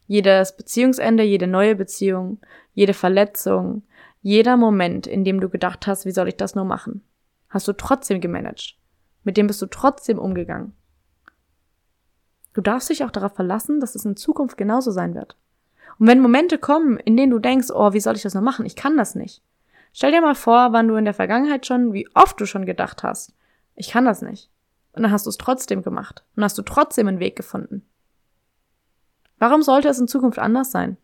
Jedes 0.06 0.56
Beziehungsende, 0.56 1.22
jede 1.22 1.46
neue 1.46 1.76
Beziehung, 1.76 2.40
jede 2.74 2.94
Verletzung, 2.94 3.84
jeder 4.22 4.56
Moment, 4.56 5.06
in 5.06 5.24
dem 5.24 5.40
du 5.40 5.48
gedacht 5.48 5.86
hast, 5.86 6.04
wie 6.04 6.10
soll 6.10 6.28
ich 6.28 6.36
das 6.36 6.54
nur 6.54 6.64
machen, 6.64 7.04
hast 7.48 7.68
du 7.68 7.72
trotzdem 7.72 8.20
gemanagt. 8.20 8.76
Mit 9.22 9.36
dem 9.36 9.46
bist 9.46 9.62
du 9.62 9.66
trotzdem 9.66 10.18
umgegangen. 10.18 10.74
Du 12.52 12.60
darfst 12.60 12.90
dich 12.90 13.04
auch 13.04 13.10
darauf 13.10 13.34
verlassen, 13.34 13.80
dass 13.80 13.94
es 13.94 14.04
in 14.04 14.16
Zukunft 14.16 14.56
genauso 14.56 14.90
sein 14.90 15.14
wird. 15.14 15.36
Und 16.00 16.06
wenn 16.06 16.20
Momente 16.20 16.56
kommen, 16.56 16.96
in 16.96 17.14
denen 17.14 17.30
du 17.30 17.38
denkst, 17.38 17.68
oh, 17.70 17.92
wie 17.92 18.00
soll 18.00 18.16
ich 18.16 18.22
das 18.22 18.32
noch 18.32 18.40
machen? 18.40 18.64
Ich 18.64 18.74
kann 18.74 18.96
das 18.96 19.14
nicht. 19.14 19.42
Stell 19.92 20.12
dir 20.12 20.22
mal 20.22 20.34
vor, 20.34 20.72
wann 20.72 20.88
du 20.88 20.96
in 20.96 21.04
der 21.04 21.12
Vergangenheit 21.12 21.66
schon, 21.66 21.92
wie 21.92 22.08
oft 22.14 22.40
du 22.40 22.46
schon 22.46 22.64
gedacht 22.64 23.02
hast, 23.02 23.34
ich 23.74 23.90
kann 23.90 24.06
das 24.06 24.22
nicht. 24.22 24.48
Und 24.94 25.02
dann 25.02 25.12
hast 25.12 25.26
du 25.26 25.30
es 25.30 25.36
trotzdem 25.36 25.82
gemacht. 25.82 26.24
Und 26.36 26.42
hast 26.42 26.56
du 26.56 26.62
trotzdem 26.62 27.06
einen 27.06 27.20
Weg 27.20 27.36
gefunden. 27.36 27.84
Warum 29.38 29.60
sollte 29.62 29.88
es 29.88 29.98
in 29.98 30.08
Zukunft 30.08 30.38
anders 30.38 30.70
sein? 30.70 30.96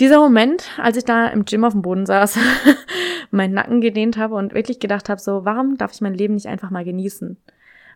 Dieser 0.00 0.18
Moment, 0.18 0.64
als 0.78 0.96
ich 0.96 1.04
da 1.04 1.26
im 1.28 1.44
Gym 1.44 1.64
auf 1.64 1.74
dem 1.74 1.82
Boden 1.82 2.06
saß, 2.06 2.38
meinen 3.30 3.52
Nacken 3.52 3.82
gedehnt 3.82 4.16
habe 4.16 4.34
und 4.34 4.54
wirklich 4.54 4.80
gedacht 4.80 5.10
habe, 5.10 5.20
so, 5.20 5.44
warum 5.44 5.76
darf 5.76 5.92
ich 5.92 6.00
mein 6.00 6.14
Leben 6.14 6.36
nicht 6.36 6.46
einfach 6.46 6.70
mal 6.70 6.84
genießen? 6.86 7.36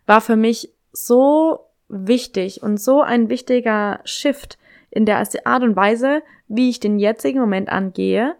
War 0.05 0.21
für 0.21 0.37
mich 0.37 0.71
so 0.93 1.71
wichtig 1.89 2.63
und 2.63 2.79
so 2.79 3.03
ein 3.03 3.29
wichtiger 3.29 4.01
Shift 4.05 4.59
in 4.91 5.07
der 5.07 5.27
Art 5.45 5.63
und 5.63 5.77
Weise, 5.77 6.23
wie 6.49 6.71
ich 6.71 6.81
den 6.81 6.99
jetzigen 6.99 7.41
Moment 7.41 7.69
angehe, 7.69 8.37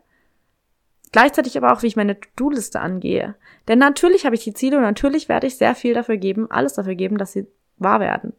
gleichzeitig 1.13 1.57
aber 1.57 1.73
auch, 1.73 1.83
wie 1.83 1.89
ich 1.89 1.97
meine 1.97 2.19
To-Do-Liste 2.19 2.81
angehe. 2.81 3.35
Denn 3.69 3.79
natürlich 3.79 4.25
habe 4.25 4.35
ich 4.35 4.45
die 4.45 4.55
Ziele 4.55 4.77
und 4.77 4.83
natürlich 4.83 5.29
werde 5.29 5.47
ich 5.47 5.57
sehr 5.57 5.75
viel 5.75 5.95
dafür 5.95 6.17
geben, 6.17 6.51
alles 6.51 6.75
dafür 6.75 6.95
geben, 6.95 7.19
dass 7.19 7.33
sie 7.33 7.47
wahr 7.77 8.01
werden. 8.01 8.33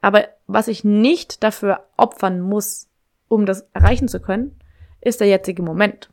Aber 0.00 0.28
was 0.46 0.68
ich 0.68 0.84
nicht 0.84 1.42
dafür 1.42 1.84
opfern 1.96 2.40
muss, 2.40 2.88
um 3.28 3.46
das 3.46 3.68
erreichen 3.72 4.08
zu 4.08 4.20
können, 4.20 4.58
ist 5.00 5.20
der 5.20 5.28
jetzige 5.28 5.62
Moment. 5.62 6.10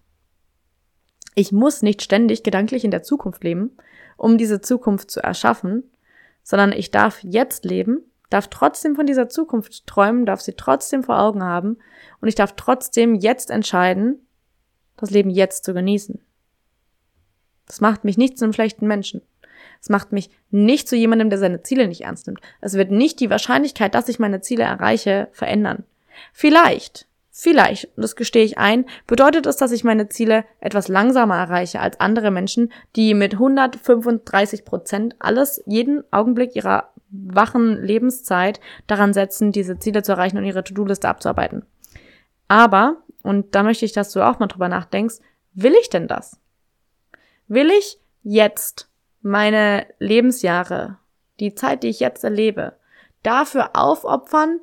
Ich 1.36 1.52
muss 1.52 1.82
nicht 1.82 2.02
ständig 2.02 2.44
gedanklich 2.44 2.84
in 2.86 2.92
der 2.92 3.04
Zukunft 3.04 3.44
leben, 3.44 3.76
um 4.18 4.38
diese 4.38 4.62
Zukunft 4.62 5.10
zu 5.10 5.20
erschaffen, 5.22 5.92
sondern 6.44 6.72
ich 6.72 6.92
darf 6.92 7.24
jetzt 7.24 7.66
leben, 7.66 8.04
darf 8.30 8.48
trotzdem 8.48 8.96
von 8.96 9.06
dieser 9.06 9.30
Zukunft 9.30 9.86
träumen, 9.88 10.26
darf 10.26 10.42
sie 10.42 10.54
trotzdem 10.54 11.04
vor 11.04 11.20
Augen 11.20 11.44
haben 11.44 11.78
und 12.22 12.28
ich 12.28 12.36
darf 12.36 12.54
trotzdem 12.56 13.16
jetzt 13.16 13.52
entscheiden, 13.52 14.26
das 14.98 15.12
Leben 15.12 15.30
jetzt 15.30 15.66
zu 15.66 15.74
genießen. 15.74 16.20
Das 17.68 17.82
macht 17.82 18.04
mich 18.04 18.18
nicht 18.18 18.38
zu 18.38 18.46
einem 18.46 18.54
schlechten 18.54 18.88
Menschen. 18.88 19.22
Es 19.82 19.90
macht 19.90 20.12
mich 20.12 20.30
nicht 20.50 20.88
zu 20.88 20.96
jemandem, 20.96 21.30
der 21.30 21.40
seine 21.40 21.62
Ziele 21.62 21.88
nicht 21.88 22.02
ernst 22.02 22.28
nimmt. 22.28 22.40
Es 22.62 22.74
wird 22.74 22.92
nicht 22.92 23.20
die 23.20 23.30
Wahrscheinlichkeit, 23.30 23.96
dass 23.96 24.10
ich 24.10 24.20
meine 24.20 24.42
Ziele 24.42 24.64
erreiche, 24.64 25.28
verändern. 25.32 25.84
Vielleicht, 26.32 27.08
vielleicht, 27.32 27.86
und 27.96 28.04
das 28.04 28.16
gestehe 28.16 28.46
ich 28.46 28.58
ein, 28.58 28.86
bedeutet 29.08 29.46
es, 29.46 29.58
dass 29.58 29.72
ich 29.72 29.84
meine 29.84 30.08
Ziele 30.10 30.46
etwas 30.60 30.88
langsamer 30.88 31.36
erreiche 31.36 31.80
als 31.80 32.00
andere 32.00 32.32
Menschen, 32.32 32.72
die 32.96 33.14
mit 33.14 33.34
135 33.34 34.64
Prozent 34.64 35.16
alles 35.20 35.62
jeden 35.66 36.04
Augenblick 36.12 36.56
ihrer 36.56 36.93
wachen 37.14 37.82
Lebenszeit 37.82 38.60
daran 38.88 39.14
setzen, 39.14 39.52
diese 39.52 39.78
Ziele 39.80 40.04
zu 40.04 40.14
erreichen 40.14 40.38
und 40.38 40.46
ihre 40.46 40.64
To-Do-Liste 40.64 41.08
abzuarbeiten. 41.08 41.66
Aber, 42.48 42.98
und 43.22 43.56
da 43.56 43.64
möchte 43.64 43.86
ich, 43.86 43.94
dass 43.94 44.12
du 44.12 44.22
auch 44.22 44.40
mal 44.40 44.48
drüber 44.48 44.68
nachdenkst, 44.68 45.20
will 45.54 45.74
ich 45.80 45.90
denn 45.90 46.08
das? 46.08 46.40
Will 47.48 47.70
ich 47.70 48.00
jetzt 48.24 48.90
meine 49.22 49.86
Lebensjahre, 50.00 50.98
die 51.40 51.56
Zeit, 51.56 51.84
die 51.84 51.90
ich 51.90 52.00
jetzt 52.00 52.24
erlebe, 52.24 52.74
dafür 53.22 53.72
aufopfern, 53.76 54.60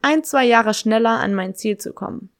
ein, 0.00 0.22
zwei 0.22 0.44
Jahre 0.44 0.74
schneller 0.74 1.18
an 1.18 1.34
mein 1.34 1.54
Ziel 1.54 1.78
zu 1.78 1.92
kommen? 1.92 2.30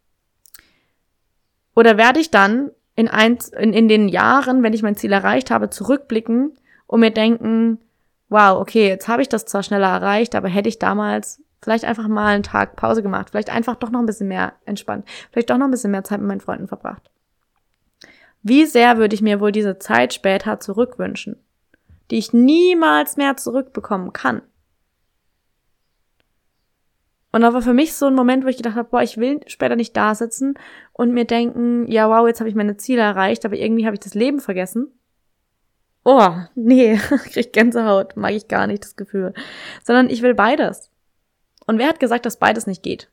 Oder 1.75 1.97
werde 1.97 2.21
ich 2.21 2.31
dann 2.31 2.71
in, 2.95 3.09
eins, 3.09 3.49
in, 3.49 3.73
in 3.73 3.89
den 3.89 4.09
Jahren, 4.09 4.63
wenn 4.63 4.73
ich 4.73 4.83
mein 4.83 4.97
Ziel 4.97 5.13
erreicht 5.13 5.51
habe, 5.51 5.71
zurückblicken 5.71 6.59
und 6.87 7.01
mir 7.01 7.13
denken, 7.13 7.79
wow, 8.29 8.61
okay, 8.61 8.89
jetzt 8.89 9.09
habe 9.09 9.23
ich 9.23 9.29
das 9.29 9.47
zwar 9.47 9.63
schneller 9.63 9.89
erreicht, 9.89 10.35
aber 10.35 10.49
hätte 10.49 10.69
ich 10.69 10.79
damals 10.79 11.43
vielleicht 11.63 11.85
einfach 11.85 12.09
mal 12.09 12.35
einen 12.35 12.43
Tag 12.43 12.77
Pause 12.77 13.03
gemacht, 13.03 13.31
vielleicht 13.31 13.51
einfach 13.51 13.77
doch 13.77 13.91
noch 13.91 14.01
ein 14.01 14.07
bisschen 14.07 14.29
mehr 14.29 14.55
entspannt, 14.65 15.07
vielleicht 15.33 15.51
doch 15.51 15.59
noch 15.59 15.67
ein 15.67 15.71
bisschen 15.71 15.91
mehr 15.91 16.05
Zeit 16.05 16.21
mit 16.21 16.29
meinen 16.29 16.41
Freunden 16.41 16.69
verbracht. 16.69 17.11
Wie 18.43 18.67
sehr 18.67 18.99
würde 18.99 19.15
ich 19.15 19.23
mir 19.23 19.41
wohl 19.41 19.53
diese 19.53 19.79
Zeit 19.79 20.15
später 20.15 20.61
zurückwünschen, 20.61 21.37
die 22.11 22.19
ich 22.19 22.33
niemals 22.33 23.17
mehr 23.17 23.37
zurückbekommen 23.37 24.13
kann? 24.13 24.43
Und 27.31 27.43
da 27.43 27.53
war 27.53 27.61
für 27.61 27.75
mich 27.75 27.95
so 27.95 28.07
ein 28.07 28.15
Moment, 28.15 28.45
wo 28.45 28.49
ich 28.49 28.57
gedacht 28.57 28.77
habe, 28.77 28.89
boah, 28.89 29.03
ich 29.03 29.19
will 29.19 29.41
später 29.47 29.77
nicht 29.77 29.97
da 29.97 30.15
sitzen 30.15 30.55
und 30.93 31.13
mir 31.13 31.25
denken, 31.25 31.87
ja, 31.87 32.09
wow, 32.09 32.27
jetzt 32.27 32.41
habe 32.41 32.49
ich 32.49 32.57
meine 32.57 32.79
Ziele 32.79 33.03
erreicht, 33.03 33.45
aber 33.45 33.57
irgendwie 33.57 33.85
habe 33.85 33.95
ich 33.95 34.01
das 34.01 34.15
Leben 34.15 34.41
vergessen. 34.41 34.98
Oh, 36.11 36.33
nee, 36.55 36.97
krieg 37.33 37.53
Gänsehaut, 37.53 38.17
mag 38.17 38.33
ich 38.33 38.49
gar 38.49 38.67
nicht 38.67 38.83
das 38.83 38.97
Gefühl. 38.97 39.35
Sondern 39.85 40.09
ich 40.09 40.23
will 40.23 40.33
beides. 40.33 40.91
Und 41.67 41.79
wer 41.79 41.87
hat 41.87 42.01
gesagt, 42.01 42.25
dass 42.25 42.39
beides 42.39 42.67
nicht 42.67 42.83
geht? 42.83 43.11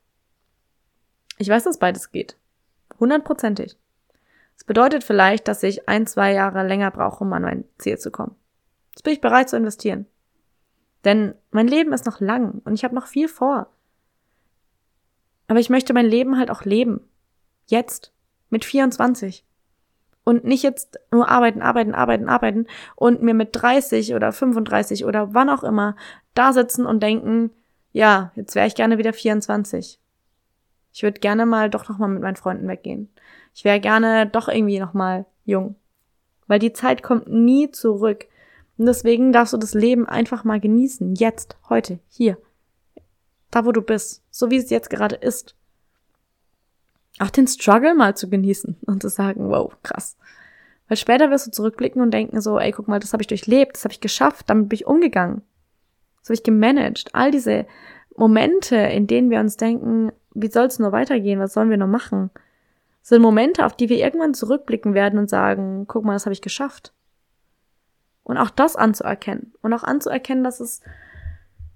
Ich 1.37 1.49
weiß, 1.49 1.65
dass 1.65 1.77
beides 1.77 2.13
geht. 2.13 2.37
Hundertprozentig. 2.97 3.75
Das 4.55 4.63
bedeutet 4.63 5.03
vielleicht, 5.03 5.49
dass 5.49 5.61
ich 5.61 5.89
ein, 5.89 6.07
zwei 6.07 6.31
Jahre 6.31 6.65
länger 6.65 6.89
brauche, 6.89 7.25
um 7.25 7.33
an 7.33 7.41
mein 7.41 7.65
Ziel 7.79 7.97
zu 7.97 8.11
kommen. 8.11 8.37
Das 8.93 9.03
bin 9.03 9.11
ich 9.11 9.19
bereit 9.19 9.49
zu 9.49 9.57
investieren. 9.57 10.05
Denn 11.03 11.35
mein 11.51 11.67
Leben 11.67 11.91
ist 11.91 12.05
noch 12.05 12.21
lang 12.21 12.61
und 12.63 12.75
ich 12.75 12.85
habe 12.85 12.95
noch 12.95 13.07
viel 13.07 13.27
vor. 13.27 13.67
Aber 15.49 15.59
ich 15.59 15.69
möchte 15.69 15.93
mein 15.93 16.05
Leben 16.05 16.37
halt 16.37 16.49
auch 16.49 16.63
leben. 16.63 17.01
Jetzt. 17.65 18.13
Mit 18.49 18.63
24. 18.63 19.43
Und 20.25 20.43
nicht 20.43 20.63
jetzt 20.63 20.99
nur 21.11 21.29
arbeiten, 21.29 21.61
arbeiten, 21.61 21.95
arbeiten, 21.95 22.27
arbeiten 22.27 22.67
und 22.95 23.21
mir 23.21 23.33
mit 23.33 23.49
30 23.53 24.15
oder 24.15 24.33
35 24.33 25.05
oder 25.05 25.33
wann 25.33 25.49
auch 25.49 25.63
immer 25.63 25.95
da 26.33 26.51
sitzen 26.51 26.85
und 26.85 27.01
denken, 27.01 27.51
ja, 27.93 28.31
jetzt 28.35 28.55
wäre 28.55 28.67
ich 28.67 28.75
gerne 28.75 28.97
wieder 28.97 29.13
24. 29.13 30.01
Ich 30.91 31.03
würde 31.03 31.19
gerne 31.19 31.45
mal 31.45 31.69
doch 31.69 31.87
noch 31.87 31.97
mal 31.97 32.07
mit 32.07 32.21
meinen 32.21 32.35
Freunden 32.35 32.67
weggehen. 32.67 33.09
Ich 33.53 33.63
wäre 33.63 33.79
gerne 33.79 34.27
doch 34.27 34.47
irgendwie 34.47 34.79
noch 34.79 34.93
mal 34.93 35.25
jung. 35.45 35.75
Weil 36.47 36.59
die 36.59 36.73
Zeit 36.73 37.03
kommt 37.03 37.27
nie 37.27 37.71
zurück. 37.71 38.25
Und 38.77 38.85
deswegen 38.85 39.31
darfst 39.31 39.53
du 39.53 39.57
das 39.57 39.73
Leben 39.73 40.07
einfach 40.07 40.43
mal 40.43 40.59
genießen. 40.59 41.15
Jetzt, 41.15 41.57
heute, 41.69 41.99
hier. 42.09 42.37
Da, 43.51 43.65
wo 43.65 43.71
du 43.71 43.81
bist. 43.81 44.23
So 44.31 44.51
wie 44.51 44.57
es 44.57 44.69
jetzt 44.69 44.89
gerade 44.89 45.15
ist. 45.15 45.55
Auch 47.19 47.29
den 47.29 47.47
Struggle 47.47 47.95
mal 47.95 48.15
zu 48.15 48.29
genießen 48.29 48.77
und 48.85 49.01
zu 49.01 49.09
sagen, 49.09 49.49
wow, 49.49 49.75
krass. 49.83 50.17
Weil 50.87 50.97
später 50.97 51.31
wirst 51.31 51.47
du 51.47 51.51
zurückblicken 51.51 52.01
und 52.01 52.11
denken 52.11 52.41
so, 52.41 52.59
ey, 52.59 52.71
guck 52.71 52.87
mal, 52.87 52.99
das 52.99 53.13
habe 53.13 53.23
ich 53.23 53.27
durchlebt, 53.27 53.75
das 53.75 53.85
habe 53.85 53.93
ich 53.93 54.01
geschafft, 54.01 54.49
damit 54.49 54.69
bin 54.69 54.75
ich 54.75 54.85
umgegangen. 54.85 55.41
Das 56.19 56.29
habe 56.29 56.35
ich 56.35 56.43
gemanagt. 56.43 57.09
All 57.13 57.31
diese 57.31 57.65
Momente, 58.15 58.75
in 58.75 59.07
denen 59.07 59.29
wir 59.29 59.39
uns 59.39 59.57
denken, 59.57 60.11
wie 60.33 60.51
soll 60.51 60.65
es 60.65 60.79
nur 60.79 60.91
weitergehen, 60.91 61.39
was 61.39 61.53
sollen 61.53 61.69
wir 61.69 61.77
noch 61.77 61.87
machen, 61.87 62.29
sind 63.01 63.21
Momente, 63.21 63.65
auf 63.65 63.75
die 63.75 63.89
wir 63.89 63.97
irgendwann 63.97 64.33
zurückblicken 64.33 64.93
werden 64.93 65.19
und 65.19 65.29
sagen, 65.29 65.85
guck 65.87 66.03
mal, 66.03 66.13
das 66.13 66.25
habe 66.25 66.33
ich 66.33 66.41
geschafft. 66.41 66.93
Und 68.23 68.37
auch 68.37 68.49
das 68.49 68.75
anzuerkennen. 68.75 69.53
Und 69.61 69.73
auch 69.73 69.83
anzuerkennen, 69.83 70.43
dass 70.43 70.59
es 70.59 70.81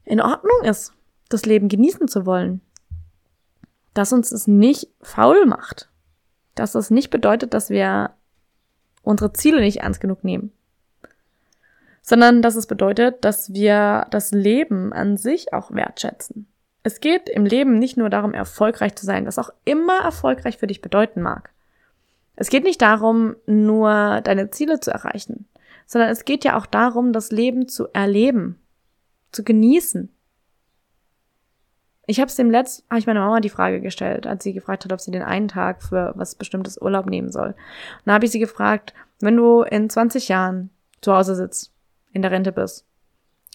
in 0.06 0.22
Ordnung 0.22 0.64
ist, 0.64 0.94
das 1.30 1.46
Leben 1.46 1.70
genießen 1.70 2.08
zu 2.08 2.26
wollen. 2.26 2.62
Dass 3.94 4.14
uns 4.14 4.32
es 4.32 4.48
nicht 4.48 4.88
faul 5.02 5.46
macht. 5.46 5.90
Dass 6.56 6.76
es 6.76 6.90
nicht 6.90 7.10
bedeutet, 7.10 7.54
dass 7.54 7.70
wir 7.70 8.12
unsere 9.02 9.34
Ziele 9.34 9.60
nicht 9.60 9.78
ernst 9.78 10.02
genug 10.02 10.24
nehmen 10.24 10.52
sondern 12.10 12.42
dass 12.42 12.56
es 12.56 12.66
bedeutet, 12.66 13.24
dass 13.24 13.54
wir 13.54 14.08
das 14.10 14.32
Leben 14.32 14.92
an 14.94 15.16
sich 15.16 15.54
auch 15.54 15.72
wertschätzen. 15.72 16.48
Es 16.82 17.02
geht 17.02 17.30
im 17.30 17.46
Leben 17.46 17.78
nicht 17.78 17.98
nur 17.98 18.10
darum, 18.10 18.34
erfolgreich 18.34 18.96
zu 18.96 19.06
sein, 19.06 19.28
was 19.28 19.38
auch 19.38 19.52
immer 19.64 20.00
erfolgreich 20.00 20.58
für 20.58 20.66
dich 20.66 20.82
bedeuten 20.82 21.22
mag. 21.22 21.52
Es 22.36 22.50
geht 22.50 22.64
nicht 22.64 22.82
darum, 22.82 23.36
nur 23.46 24.22
deine 24.22 24.50
Ziele 24.50 24.80
zu 24.80 24.90
erreichen, 24.90 25.48
sondern 25.86 26.10
es 26.10 26.26
geht 26.26 26.44
ja 26.44 26.58
auch 26.58 26.66
darum, 26.66 27.14
das 27.14 27.32
Leben 27.32 27.68
zu 27.68 27.90
erleben, 27.94 28.60
zu 29.32 29.44
genießen. 29.44 30.10
Ich 32.10 32.20
habe 32.20 32.28
es 32.28 32.36
dem 32.36 32.50
letzten, 32.50 32.84
habe 32.90 32.98
ich 32.98 33.06
meiner 33.06 33.20
Mama 33.20 33.40
die 33.40 33.52
Frage 33.52 33.82
gestellt, 33.82 34.26
als 34.26 34.44
sie 34.44 34.54
gefragt 34.54 34.84
hat, 34.84 34.92
ob 34.92 35.00
sie 35.00 35.12
den 35.12 35.22
einen 35.22 35.48
Tag 35.48 35.84
für 35.84 36.12
was 36.16 36.34
bestimmtes 36.34 36.82
Urlaub 36.82 37.06
nehmen 37.06 37.32
soll. 37.32 37.50
Und 37.50 38.06
da 38.06 38.14
habe 38.14 38.26
ich 38.26 38.32
sie 38.32 38.40
gefragt, 38.40 38.96
wenn 39.20 39.38
du 39.38 39.62
in 39.62 39.92
20 39.92 40.28
Jahren 40.28 40.72
zu 41.02 41.14
Hause 41.14 41.36
sitzt 41.36 41.72
in 42.12 42.24
der 42.24 42.32
Rente 42.32 42.52
bist. 42.52 42.88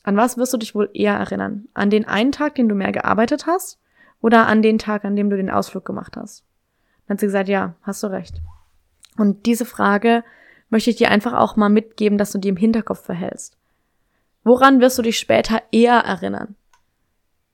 An 0.04 0.16
was 0.16 0.38
wirst 0.38 0.52
du 0.52 0.58
dich 0.58 0.72
wohl 0.72 0.88
eher 0.94 1.14
erinnern? 1.14 1.66
An 1.74 1.90
den 1.90 2.06
einen 2.06 2.30
Tag, 2.30 2.54
den 2.54 2.68
du 2.68 2.76
mehr 2.76 2.92
gearbeitet 2.92 3.48
hast? 3.48 3.80
Oder 4.20 4.46
an 4.46 4.62
den 4.62 4.78
Tag, 4.78 5.04
an 5.04 5.16
dem 5.16 5.30
du 5.30 5.36
den 5.36 5.50
Ausflug 5.50 5.84
gemacht 5.84 6.16
hast? 6.16 6.44
Dann 7.08 7.16
hat 7.16 7.20
sie 7.20 7.26
gesagt, 7.26 7.48
ja, 7.48 7.74
hast 7.82 8.04
du 8.04 8.06
recht. 8.06 8.40
Und 9.16 9.46
diese 9.46 9.64
Frage 9.64 10.22
möchte 10.70 10.90
ich 10.90 10.96
dir 10.96 11.10
einfach 11.10 11.32
auch 11.32 11.56
mal 11.56 11.70
mitgeben, 11.70 12.18
dass 12.18 12.30
du 12.30 12.38
die 12.38 12.50
im 12.50 12.56
Hinterkopf 12.56 13.04
verhältst. 13.04 13.58
Woran 14.44 14.80
wirst 14.80 14.96
du 14.96 15.02
dich 15.02 15.18
später 15.18 15.60
eher 15.72 15.96
erinnern? 15.96 16.54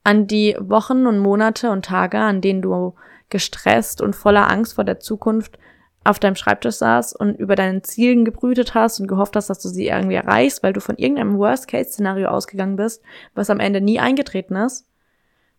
An 0.03 0.27
die 0.27 0.57
Wochen 0.59 1.07
und 1.07 1.19
Monate 1.19 1.71
und 1.71 1.85
Tage, 1.85 2.19
an 2.19 2.41
denen 2.41 2.63
du 2.63 2.95
gestresst 3.29 4.01
und 4.01 4.17
voller 4.17 4.51
Angst 4.51 4.75
vor 4.75 4.85
der 4.85 5.01
Zukunft 5.01 5.59
auf 6.03 6.19
deinem 6.19 6.35
Schreibtisch 6.35 6.77
saß 6.77 7.15
und 7.15 7.39
über 7.39 7.57
deinen 7.57 7.85
Zielen 7.85 8.25
gebrütet 8.25 8.75
hast 8.75 9.01
und 9.01 9.07
gehofft 9.07 9.37
hast, 9.37 9.51
dass 9.51 9.61
du 9.61 9.69
sie 9.69 9.89
irgendwie 9.89 10.17
erreichst, 10.17 10.63
weil 10.63 10.73
du 10.73 10.81
von 10.81 10.97
irgendeinem 10.97 11.37
Worst-Case-Szenario 11.39 12.29
ausgegangen 12.29 12.77
bist, 12.77 13.03
was 13.35 13.51
am 13.51 13.61
Ende 13.61 13.81
nie 13.81 14.01
eingetreten 14.01 14.57
ist. 14.57 14.87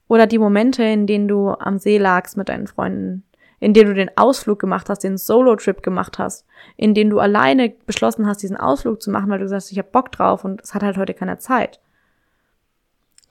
Oder 0.08 0.28
die 0.28 0.40
Momente, 0.40 0.84
in 0.84 1.08
denen 1.08 1.28
du 1.28 1.52
am 1.52 1.78
See 1.78 1.98
lagst 1.98 2.38
mit 2.38 2.50
deinen 2.50 2.68
Freunden, 2.68 3.24
in 3.60 3.74
denen 3.74 3.90
du 3.90 3.94
den 3.94 4.18
Ausflug 4.18 4.60
gemacht 4.60 4.90
hast, 4.90 5.04
den 5.04 5.18
Solo-Trip 5.18 5.84
gemacht 5.84 6.18
hast, 6.18 6.46
in 6.76 6.96
denen 6.96 7.12
du 7.12 7.20
alleine 7.20 7.70
beschlossen 7.86 8.26
hast, 8.26 8.42
diesen 8.42 8.58
Ausflug 8.58 9.02
zu 9.02 9.12
machen, 9.12 9.30
weil 9.30 9.40
du 9.40 9.48
sagst, 9.48 9.72
ich 9.72 9.78
hab 9.78 9.92
Bock 9.92 10.12
drauf 10.12 10.44
und 10.44 10.62
es 10.62 10.74
hat 10.74 10.82
halt 10.82 10.98
heute 10.98 11.14
keine 11.14 11.38
Zeit. 11.38 11.80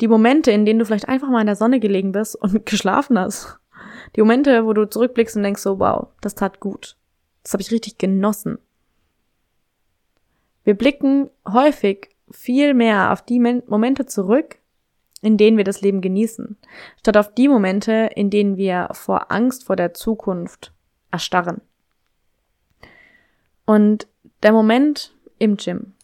Die 0.00 0.08
Momente, 0.08 0.50
in 0.50 0.64
denen 0.64 0.78
du 0.78 0.86
vielleicht 0.86 1.08
einfach 1.08 1.28
mal 1.28 1.40
in 1.40 1.46
der 1.46 1.56
Sonne 1.56 1.80
gelegen 1.80 2.12
bist 2.12 2.36
und 2.36 2.66
geschlafen 2.66 3.18
hast 3.18 3.58
Die 4.16 4.20
Momente, 4.20 4.64
wo 4.64 4.72
du 4.72 4.88
zurückblickst 4.88 5.36
und 5.36 5.42
denkst 5.42 5.62
so, 5.62 5.78
wow, 5.78 6.08
das 6.20 6.34
tat 6.34 6.60
gut. 6.60 6.96
Das 7.42 7.52
habe 7.52 7.62
ich 7.62 7.70
richtig 7.70 7.98
genossen. 7.98 8.58
Wir 10.64 10.74
blicken 10.74 11.30
häufig 11.48 12.10
viel 12.30 12.74
mehr 12.74 13.12
auf 13.12 13.22
die 13.22 13.40
Momente 13.40 14.06
zurück, 14.06 14.58
in 15.22 15.36
denen 15.36 15.56
wir 15.56 15.64
das 15.64 15.80
Leben 15.80 16.00
genießen, 16.00 16.56
statt 16.98 17.16
auf 17.16 17.34
die 17.34 17.48
Momente, 17.48 18.10
in 18.14 18.30
denen 18.30 18.56
wir 18.56 18.88
vor 18.92 19.30
Angst 19.30 19.64
vor 19.64 19.76
der 19.76 19.94
Zukunft 19.94 20.72
erstarren. 21.10 21.60
Und 23.66 24.06
der 24.42 24.52
Moment 24.52 25.14
im 25.38 25.56
Gym, 25.56 25.94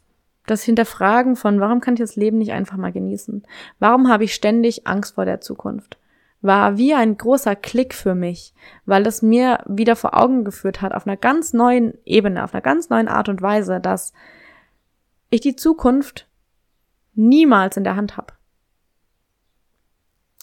das 0.46 0.62
Hinterfragen 0.62 1.36
von, 1.36 1.60
warum 1.60 1.80
kann 1.80 1.94
ich 1.94 2.00
das 2.00 2.16
Leben 2.16 2.38
nicht 2.38 2.52
einfach 2.52 2.76
mal 2.76 2.92
genießen? 2.92 3.42
Warum 3.78 4.08
habe 4.08 4.24
ich 4.24 4.34
ständig 4.34 4.86
Angst 4.86 5.14
vor 5.14 5.24
der 5.24 5.40
Zukunft? 5.40 5.98
War 6.42 6.76
wie 6.76 6.94
ein 6.94 7.16
großer 7.16 7.56
Klick 7.56 7.94
für 7.94 8.14
mich, 8.14 8.54
weil 8.84 9.06
es 9.06 9.22
mir 9.22 9.60
wieder 9.66 9.96
vor 9.96 10.16
Augen 10.16 10.44
geführt 10.44 10.82
hat, 10.82 10.92
auf 10.92 11.06
einer 11.06 11.16
ganz 11.16 11.52
neuen 11.52 11.94
Ebene, 12.04 12.44
auf 12.44 12.54
einer 12.54 12.62
ganz 12.62 12.88
neuen 12.88 13.08
Art 13.08 13.28
und 13.28 13.42
Weise, 13.42 13.80
dass 13.80 14.12
ich 15.30 15.40
die 15.40 15.56
Zukunft 15.56 16.28
niemals 17.14 17.76
in 17.76 17.84
der 17.84 17.96
Hand 17.96 18.16
habe. 18.16 18.34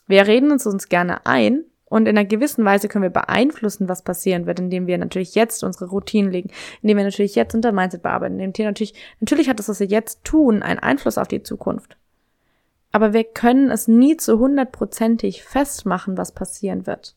Wir 0.08 0.28
reden 0.28 0.52
uns 0.52 0.66
uns 0.66 0.90
gerne 0.90 1.26
ein 1.26 1.64
und 1.94 2.08
in 2.08 2.18
einer 2.18 2.28
gewissen 2.28 2.66
Weise 2.66 2.88
können 2.88 3.04
wir 3.04 3.12
beeinflussen, 3.12 3.88
was 3.88 4.02
passieren 4.02 4.48
wird, 4.48 4.60
indem 4.60 4.88
wir 4.88 4.98
natürlich 4.98 5.36
jetzt 5.36 5.64
unsere 5.64 5.86
Routinen 5.86 6.32
legen, 6.32 6.50
indem 6.82 6.98
wir 6.98 7.04
natürlich 7.04 7.36
jetzt 7.36 7.54
unser 7.54 7.72
Mindset 7.72 8.02
bearbeiten, 8.02 8.40
indem 8.40 8.66
wir 8.66 8.66
natürlich, 8.66 8.96
natürlich 9.20 9.48
hat 9.48 9.60
das, 9.60 9.70
was 9.70 9.80
wir 9.80 9.86
jetzt 9.86 10.24
tun, 10.24 10.64
einen 10.64 10.80
Einfluss 10.80 11.20
auf 11.20 11.28
die 11.28 11.44
Zukunft. 11.44 11.96
Aber 12.92 13.14
wir 13.14 13.24
können 13.24 13.70
es 13.70 13.88
nie 13.88 14.18
zu 14.18 14.40
hundertprozentig 14.40 15.44
festmachen, 15.44 16.18
was 16.18 16.32
passieren 16.32 16.88
wird. 16.88 17.16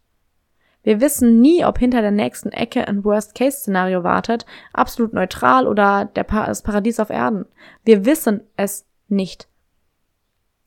Wir 0.82 1.00
wissen 1.00 1.40
nie, 1.40 1.64
ob 1.64 1.78
hinter 1.78 2.02
der 2.02 2.10
nächsten 2.10 2.50
Ecke 2.50 2.86
ein 2.86 3.02
Worst-Case-Szenario 3.02 4.04
wartet, 4.04 4.44
absolut 4.74 5.14
neutral 5.14 5.66
oder 5.66 6.04
der 6.04 6.24
pa 6.24 6.44
das 6.46 6.60
Paradies 6.60 7.00
auf 7.00 7.08
Erden. 7.08 7.46
Wir 7.86 8.04
wissen 8.04 8.42
es 8.58 8.84
nicht. 9.08 9.48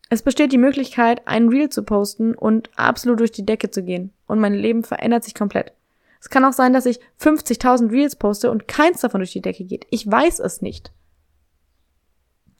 Es 0.09 0.23
besteht 0.23 0.51
die 0.51 0.57
Möglichkeit, 0.57 1.27
ein 1.27 1.49
Reel 1.49 1.69
zu 1.69 1.83
posten 1.83 2.33
und 2.33 2.71
absolut 2.75 3.19
durch 3.19 3.31
die 3.31 3.45
Decke 3.45 3.69
zu 3.69 3.83
gehen. 3.83 4.11
Und 4.25 4.39
mein 4.39 4.55
Leben 4.55 4.83
verändert 4.83 5.23
sich 5.23 5.35
komplett. 5.35 5.73
Es 6.19 6.29
kann 6.29 6.43
auch 6.43 6.53
sein, 6.53 6.73
dass 6.73 6.87
ich 6.87 6.99
50.000 7.21 7.91
Reels 7.91 8.15
poste 8.15 8.51
und 8.51 8.67
keins 8.67 9.01
davon 9.01 9.19
durch 9.19 9.31
die 9.31 9.41
Decke 9.41 9.63
geht. 9.63 9.85
Ich 9.91 10.09
weiß 10.09 10.39
es 10.39 10.61
nicht. 10.61 10.91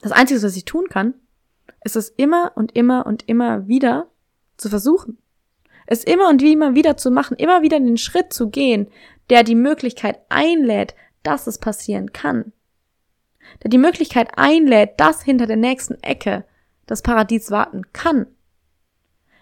Das 0.01 0.11
Einzige, 0.11 0.41
was 0.41 0.55
ich 0.55 0.65
tun 0.65 0.87
kann, 0.89 1.15
ist 1.83 1.95
es 1.95 2.09
immer 2.09 2.53
und 2.55 2.75
immer 2.75 3.05
und 3.05 3.27
immer 3.27 3.67
wieder 3.67 4.07
zu 4.57 4.69
versuchen. 4.69 5.17
Es 5.87 6.03
immer 6.03 6.29
und 6.29 6.41
immer 6.43 6.75
wieder 6.75 6.97
zu 6.97 7.09
machen, 7.09 7.35
immer 7.37 7.63
wieder 7.63 7.79
den 7.79 7.97
Schritt 7.97 8.31
zu 8.31 8.49
gehen, 8.49 8.87
der 9.29 9.43
die 9.43 9.55
Möglichkeit 9.55 10.19
einlädt, 10.29 10.93
dass 11.23 11.47
es 11.47 11.57
passieren 11.57 12.13
kann. 12.13 12.53
Der 13.63 13.69
die 13.69 13.77
Möglichkeit 13.79 14.37
einlädt, 14.37 14.99
dass 14.99 15.23
hinter 15.23 15.47
der 15.47 15.57
nächsten 15.57 15.95
Ecke 16.03 16.45
das 16.89 17.03
Paradies 17.03 17.51
warten 17.51 17.93
kann. 17.93 18.25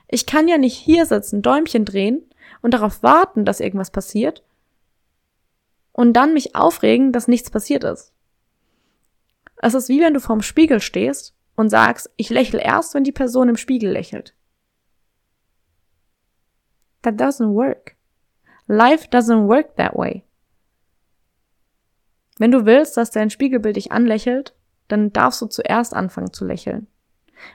Ich 0.09 0.25
kann 0.25 0.49
ja 0.49 0.57
nicht 0.57 0.75
hier 0.75 1.05
sitzen, 1.05 1.41
Däumchen 1.41 1.85
drehen 1.85 2.21
und 2.61 2.73
darauf 2.73 3.03
warten, 3.03 3.45
dass 3.45 3.61
irgendwas 3.61 3.89
passiert 3.89 4.43
und 5.93 6.13
dann 6.13 6.33
mich 6.33 6.55
aufregen, 6.55 7.13
dass 7.13 7.29
nichts 7.29 7.49
passiert 7.49 7.85
ist. 7.85 8.11
Es 9.61 9.73
ist 9.73 9.87
wie 9.87 10.01
wenn 10.01 10.13
du 10.13 10.19
vorm 10.19 10.41
Spiegel 10.41 10.81
stehst 10.81 11.35
und 11.55 11.69
sagst, 11.69 12.11
ich 12.17 12.29
lächle 12.29 12.61
erst, 12.61 12.93
wenn 12.93 13.05
die 13.05 13.13
Person 13.13 13.47
im 13.47 13.57
Spiegel 13.57 13.91
lächelt. 13.91 14.35
That 17.01 17.15
doesn't 17.15 17.53
work. 17.53 17.95
Life 18.67 19.07
doesn't 19.07 19.47
work 19.47 19.77
that 19.77 19.95
way. 19.95 20.25
Wenn 22.39 22.51
du 22.51 22.65
willst, 22.65 22.97
dass 22.97 23.11
dein 23.11 23.29
Spiegelbild 23.29 23.77
dich 23.77 23.93
anlächelt, 23.93 24.53
dann 24.89 25.13
darfst 25.13 25.41
du 25.41 25.45
zuerst 25.45 25.93
anfangen 25.93 26.33
zu 26.33 26.43
lächeln. 26.43 26.87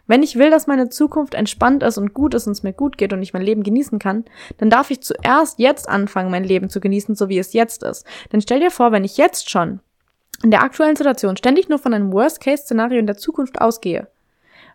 Wenn 0.06 0.22
ich 0.22 0.38
will, 0.38 0.50
dass 0.50 0.66
meine 0.66 0.88
Zukunft 0.88 1.34
entspannt 1.34 1.82
ist 1.82 1.98
und 1.98 2.14
gut 2.14 2.34
ist 2.34 2.46
und 2.46 2.52
es 2.52 2.62
mir 2.62 2.72
gut 2.72 2.98
geht 2.98 3.12
und 3.12 3.22
ich 3.22 3.32
mein 3.32 3.42
Leben 3.42 3.62
genießen 3.62 3.98
kann, 3.98 4.24
dann 4.58 4.70
darf 4.70 4.90
ich 4.90 5.02
zuerst 5.02 5.58
jetzt 5.58 5.88
anfangen, 5.88 6.30
mein 6.30 6.44
Leben 6.44 6.68
zu 6.68 6.80
genießen, 6.80 7.14
so 7.14 7.28
wie 7.28 7.38
es 7.38 7.52
jetzt 7.52 7.82
ist. 7.82 8.06
Denn 8.32 8.40
stell 8.40 8.60
dir 8.60 8.70
vor, 8.70 8.92
wenn 8.92 9.04
ich 9.04 9.16
jetzt 9.16 9.50
schon 9.50 9.80
in 10.42 10.50
der 10.50 10.62
aktuellen 10.62 10.96
Situation 10.96 11.36
ständig 11.36 11.68
nur 11.68 11.78
von 11.78 11.94
einem 11.94 12.12
Worst-Case-Szenario 12.12 12.98
in 12.98 13.06
der 13.06 13.16
Zukunft 13.16 13.60
ausgehe, 13.60 14.08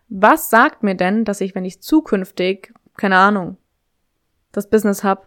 was 0.08 0.48
sagt 0.50 0.82
mir 0.82 0.94
denn, 0.94 1.24
dass 1.24 1.40
ich, 1.40 1.54
wenn 1.54 1.64
ich 1.64 1.82
zukünftig, 1.82 2.72
keine 2.96 3.16
Ahnung, 3.16 3.58
das 4.52 4.70
Business 4.70 5.04
habe, 5.04 5.22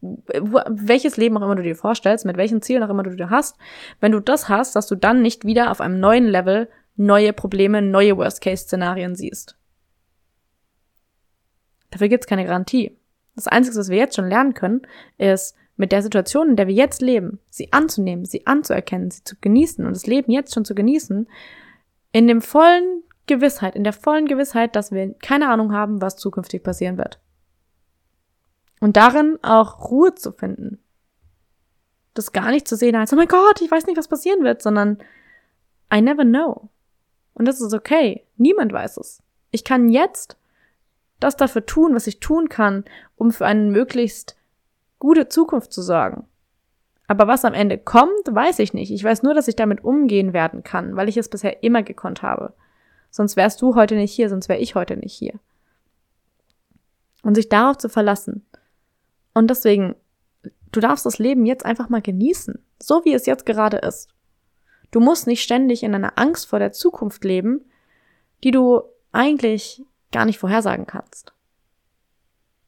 welches 0.00 1.16
Leben 1.16 1.36
auch 1.36 1.42
immer 1.42 1.56
du 1.56 1.62
dir 1.62 1.76
vorstellst, 1.76 2.24
mit 2.24 2.36
welchen 2.36 2.62
Zielen 2.62 2.82
auch 2.82 2.88
immer 2.88 3.02
du 3.02 3.14
dir 3.16 3.30
hast, 3.30 3.56
wenn 4.00 4.12
du 4.12 4.20
das 4.20 4.48
hast, 4.48 4.76
dass 4.76 4.86
du 4.86 4.94
dann 4.94 5.22
nicht 5.22 5.44
wieder 5.44 5.70
auf 5.70 5.80
einem 5.80 5.98
neuen 5.98 6.26
Level 6.26 6.68
neue 6.98 7.32
Probleme, 7.32 7.80
neue 7.80 8.16
Worst-Case-Szenarien 8.16 9.14
siehst. 9.14 9.56
Dafür 11.90 12.08
gibt's 12.08 12.26
keine 12.26 12.44
Garantie. 12.44 12.98
Das 13.34 13.46
Einzige, 13.48 13.76
was 13.76 13.88
wir 13.88 13.96
jetzt 13.96 14.16
schon 14.16 14.28
lernen 14.28 14.52
können, 14.52 14.82
ist, 15.16 15.54
mit 15.76 15.92
der 15.92 16.02
Situation, 16.02 16.50
in 16.50 16.56
der 16.56 16.66
wir 16.66 16.74
jetzt 16.74 17.00
leben, 17.00 17.38
sie 17.50 17.72
anzunehmen, 17.72 18.24
sie 18.24 18.46
anzuerkennen, 18.46 19.12
sie 19.12 19.22
zu 19.22 19.36
genießen 19.40 19.86
und 19.86 19.94
das 19.94 20.06
Leben 20.06 20.32
jetzt 20.32 20.52
schon 20.52 20.64
zu 20.64 20.74
genießen, 20.74 21.28
in 22.10 22.26
dem 22.26 22.42
vollen 22.42 23.04
Gewissheit, 23.26 23.76
in 23.76 23.84
der 23.84 23.92
vollen 23.92 24.26
Gewissheit, 24.26 24.74
dass 24.74 24.90
wir 24.90 25.14
keine 25.14 25.48
Ahnung 25.48 25.72
haben, 25.72 26.02
was 26.02 26.16
zukünftig 26.16 26.64
passieren 26.64 26.98
wird. 26.98 27.20
Und 28.80 28.96
darin 28.96 29.38
auch 29.42 29.90
Ruhe 29.90 30.14
zu 30.16 30.32
finden. 30.32 30.82
Das 32.14 32.32
gar 32.32 32.50
nicht 32.50 32.66
zu 32.66 32.74
sehen 32.74 32.96
als, 32.96 33.12
oh 33.12 33.16
mein 33.16 33.28
Gott, 33.28 33.60
ich 33.60 33.70
weiß 33.70 33.86
nicht, 33.86 33.96
was 33.96 34.08
passieren 34.08 34.42
wird, 34.42 34.62
sondern 34.62 34.98
I 35.94 36.00
never 36.00 36.24
know. 36.24 36.70
Und 37.38 37.46
das 37.46 37.60
ist 37.60 37.72
okay. 37.72 38.24
Niemand 38.36 38.72
weiß 38.72 38.98
es. 38.98 39.22
Ich 39.50 39.64
kann 39.64 39.88
jetzt 39.88 40.36
das 41.20 41.36
dafür 41.36 41.64
tun, 41.64 41.94
was 41.94 42.06
ich 42.06 42.20
tun 42.20 42.48
kann, 42.48 42.84
um 43.16 43.30
für 43.30 43.46
eine 43.46 43.70
möglichst 43.70 44.36
gute 44.98 45.28
Zukunft 45.28 45.72
zu 45.72 45.80
sorgen. 45.80 46.26
Aber 47.06 47.26
was 47.26 47.44
am 47.44 47.54
Ende 47.54 47.78
kommt, 47.78 48.26
weiß 48.28 48.58
ich 48.58 48.74
nicht. 48.74 48.92
Ich 48.92 49.02
weiß 49.02 49.22
nur, 49.22 49.34
dass 49.34 49.48
ich 49.48 49.56
damit 49.56 49.82
umgehen 49.82 50.32
werden 50.32 50.62
kann, 50.62 50.96
weil 50.96 51.08
ich 51.08 51.16
es 51.16 51.28
bisher 51.28 51.62
immer 51.62 51.82
gekonnt 51.82 52.22
habe. 52.22 52.52
Sonst 53.10 53.36
wärst 53.36 53.62
du 53.62 53.74
heute 53.74 53.94
nicht 53.94 54.12
hier, 54.12 54.28
sonst 54.28 54.48
wäre 54.48 54.60
ich 54.60 54.74
heute 54.74 54.96
nicht 54.96 55.14
hier. 55.14 55.34
Und 57.22 57.34
sich 57.36 57.48
darauf 57.48 57.78
zu 57.78 57.88
verlassen. 57.88 58.44
Und 59.32 59.48
deswegen, 59.48 59.94
du 60.72 60.80
darfst 60.80 61.06
das 61.06 61.18
Leben 61.18 61.46
jetzt 61.46 61.64
einfach 61.64 61.88
mal 61.88 62.02
genießen, 62.02 62.62
so 62.82 63.04
wie 63.04 63.14
es 63.14 63.26
jetzt 63.26 63.46
gerade 63.46 63.78
ist. 63.78 64.08
Du 64.90 65.00
musst 65.00 65.26
nicht 65.26 65.42
ständig 65.42 65.82
in 65.82 65.94
einer 65.94 66.18
Angst 66.18 66.46
vor 66.46 66.58
der 66.58 66.72
Zukunft 66.72 67.24
leben, 67.24 67.64
die 68.42 68.50
du 68.50 68.82
eigentlich 69.12 69.82
gar 70.12 70.24
nicht 70.24 70.38
vorhersagen 70.38 70.86
kannst. 70.86 71.32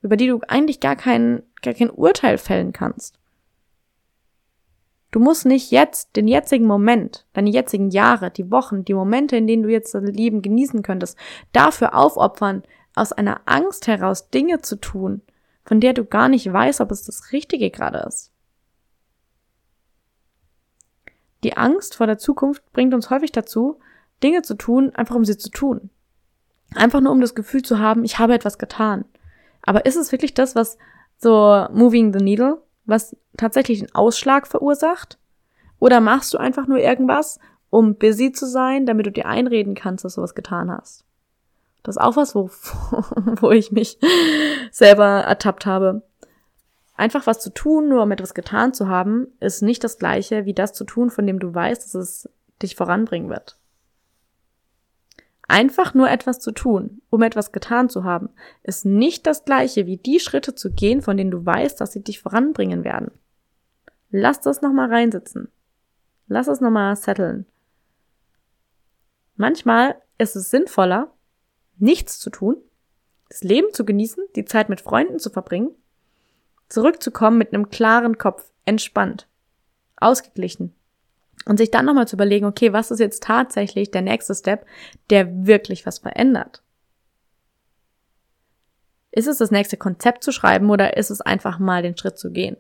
Über 0.03 0.17
die 0.17 0.27
du 0.27 0.41
eigentlich 0.49 0.81
gar 0.81 0.97
kein, 0.97 1.43
gar 1.63 1.75
kein 1.75 1.91
Urteil 1.91 2.39
fällen 2.39 2.73
kannst. 2.73 3.19
Du 5.11 5.19
musst 5.19 5.45
nicht 5.45 5.71
jetzt, 5.71 6.15
den 6.15 6.29
jetzigen 6.29 6.67
Moment, 6.67 7.27
deine 7.33 7.51
jetzigen 7.51 7.91
Jahre, 7.91 8.31
die 8.31 8.51
Wochen, 8.51 8.85
die 8.85 8.95
Momente, 8.95 9.37
in 9.37 9.47
denen 9.47 9.65
du 9.65 9.69
jetzt 9.69 9.95
das 9.95 10.05
Leben 10.05 10.41
genießen 10.41 10.83
könntest, 10.83 11.19
dafür 11.53 11.97
aufopfern, 11.97 12.63
aus 12.95 13.13
einer 13.13 13.41
Angst 13.47 13.87
heraus 13.89 14.31
Dinge 14.31 14.61
zu 14.61 14.77
tun, 14.77 15.23
von 15.65 15.81
der 15.81 15.95
du 15.95 16.05
gar 16.05 16.29
nicht 16.29 16.53
weißt, 16.53 16.81
ob 16.81 16.93
es 16.93 17.05
das 17.05 17.33
Richtige 17.33 17.71
gerade 17.71 18.05
ist. 18.07 18.33
Die 21.45 21.57
Angst 21.57 21.95
vor 21.97 22.07
der 22.07 22.19
Zukunft 22.19 22.71
bringt 22.73 22.95
uns 22.95 23.11
häufig 23.11 23.33
dazu, 23.33 23.79
Dinge 24.23 24.43
zu 24.43 24.55
tun, 24.55 24.95
einfach 24.95 25.15
um 25.15 25.25
sie 25.25 25.39
zu 25.39 25.51
tun. 25.51 25.91
Einfach 26.75 27.01
nur 27.01 27.13
um 27.13 27.21
das 27.21 27.35
Gefühl 27.35 27.63
zu 27.63 27.79
haben, 27.79 28.05
ich 28.05 28.19
habe 28.19 28.35
etwas 28.35 28.59
getan. 28.59 29.05
Aber 29.63 29.87
ist 29.87 29.97
es 29.97 30.13
wirklich 30.13 30.35
das, 30.35 30.55
was 30.55 30.79
so 31.19 31.67
moving 31.73 32.13
the 32.13 32.23
needle, 32.23 32.63
was 32.85 33.17
tatsächlich 33.37 33.81
einen 33.81 33.95
Ausschlag 33.95 34.47
verursacht? 34.47 35.19
Oder 35.79 36.01
machst 36.01 36.35
du 36.35 36.39
einfach 36.39 36.67
nur 36.67 36.79
irgendwas, 36.79 37.41
um 37.71 37.95
busy 37.95 38.33
zu 38.33 38.47
sein, 38.47 38.87
damit 38.87 39.07
du 39.07 39.13
dir 39.13 39.27
einreden 39.27 39.75
kannst, 39.75 40.05
dass 40.05 40.17
du 40.17 40.23
was 40.23 40.35
getan 40.35 40.71
hast? 40.71 41.05
Das 41.83 41.97
ist 41.97 42.03
auch 42.03 42.17
was, 42.17 42.35
wo, 42.35 42.51
wo 43.41 43.51
ich 43.51 43.73
mich 43.73 43.99
selber 44.71 45.21
ertappt 45.21 45.67
habe. 45.67 46.03
Einfach 47.01 47.27
was 47.27 47.41
zu 47.41 47.49
tun, 47.49 47.89
nur 47.89 48.03
um 48.03 48.11
etwas 48.11 48.35
getan 48.35 48.75
zu 48.75 48.87
haben, 48.87 49.29
ist 49.41 49.63
nicht 49.63 49.83
das 49.85 49.97
gleiche 49.97 50.45
wie 50.45 50.53
das 50.53 50.75
zu 50.75 50.85
tun, 50.85 51.09
von 51.09 51.27
dem 51.27 51.39
du 51.39 51.55
weißt, 51.55 51.83
dass 51.83 51.95
es 51.95 52.29
dich 52.61 52.77
voranbringen 52.77 53.31
wird. 53.31 53.59
Einfach 55.49 55.95
nur 55.95 56.11
etwas 56.11 56.41
zu 56.41 56.53
tun, 56.53 57.01
um 57.09 57.23
etwas 57.23 57.53
getan 57.53 57.89
zu 57.89 58.05
haben, 58.05 58.29
ist 58.65 58.85
nicht 58.85 59.27
das 59.27 59.47
gleiche 59.47 59.87
wie 59.87 59.97
die 59.97 60.21
Schritte 60.21 60.55
zu 60.55 60.73
gehen, 60.73 61.01
von 61.01 61.17
denen 61.17 61.31
du 61.31 61.43
weißt, 61.43 61.81
dass 61.81 61.93
sie 61.93 62.05
dich 62.05 62.21
voranbringen 62.21 62.85
werden. 62.85 63.13
Lass 64.11 64.43
das 64.43 64.61
nochmal 64.61 64.91
reinsitzen. 64.91 65.49
Lass 66.27 66.49
es 66.49 66.61
nochmal 66.61 66.97
setteln. 66.97 67.47
Manchmal 69.37 69.95
ist 70.19 70.37
es 70.37 70.51
sinnvoller, 70.51 71.11
nichts 71.79 72.19
zu 72.19 72.29
tun, 72.29 72.59
das 73.31 73.43
Leben 73.43 73.73
zu 73.73 73.87
genießen, 73.87 74.23
die 74.37 74.45
Zeit 74.45 74.69
mit 74.69 74.83
Freunden 74.83 75.19
zu 75.19 75.31
verbringen 75.31 75.75
zurückzukommen 76.71 77.37
mit 77.37 77.53
einem 77.53 77.69
klaren 77.69 78.17
Kopf, 78.17 78.51
entspannt, 78.65 79.29
ausgeglichen. 79.97 80.75
Und 81.47 81.57
sich 81.59 81.71
dann 81.71 81.87
nochmal 81.87 82.09
zu 82.09 82.17
überlegen, 82.17 82.47
okay, 82.47 82.73
was 82.73 82.91
ist 82.91 83.01
jetzt 83.01 83.23
tatsächlich 83.23 83.91
der 83.91 84.03
nächste 84.03 84.35
Step, 84.35 84.67
der 85.11 85.47
wirklich 85.47 85.87
was 85.87 85.99
verändert? 85.99 86.63
Ist 89.11 89.27
es 89.27 89.39
das 89.39 89.51
nächste 89.51 89.77
Konzept 89.77 90.23
zu 90.23 90.33
schreiben 90.33 90.71
oder 90.71 90.97
ist 90.97 91.11
es 91.11 91.21
einfach 91.21 91.59
mal 91.59 91.83
den 91.83 91.97
Schritt 91.97 92.19
zu 92.19 92.31
gehen? 92.31 92.57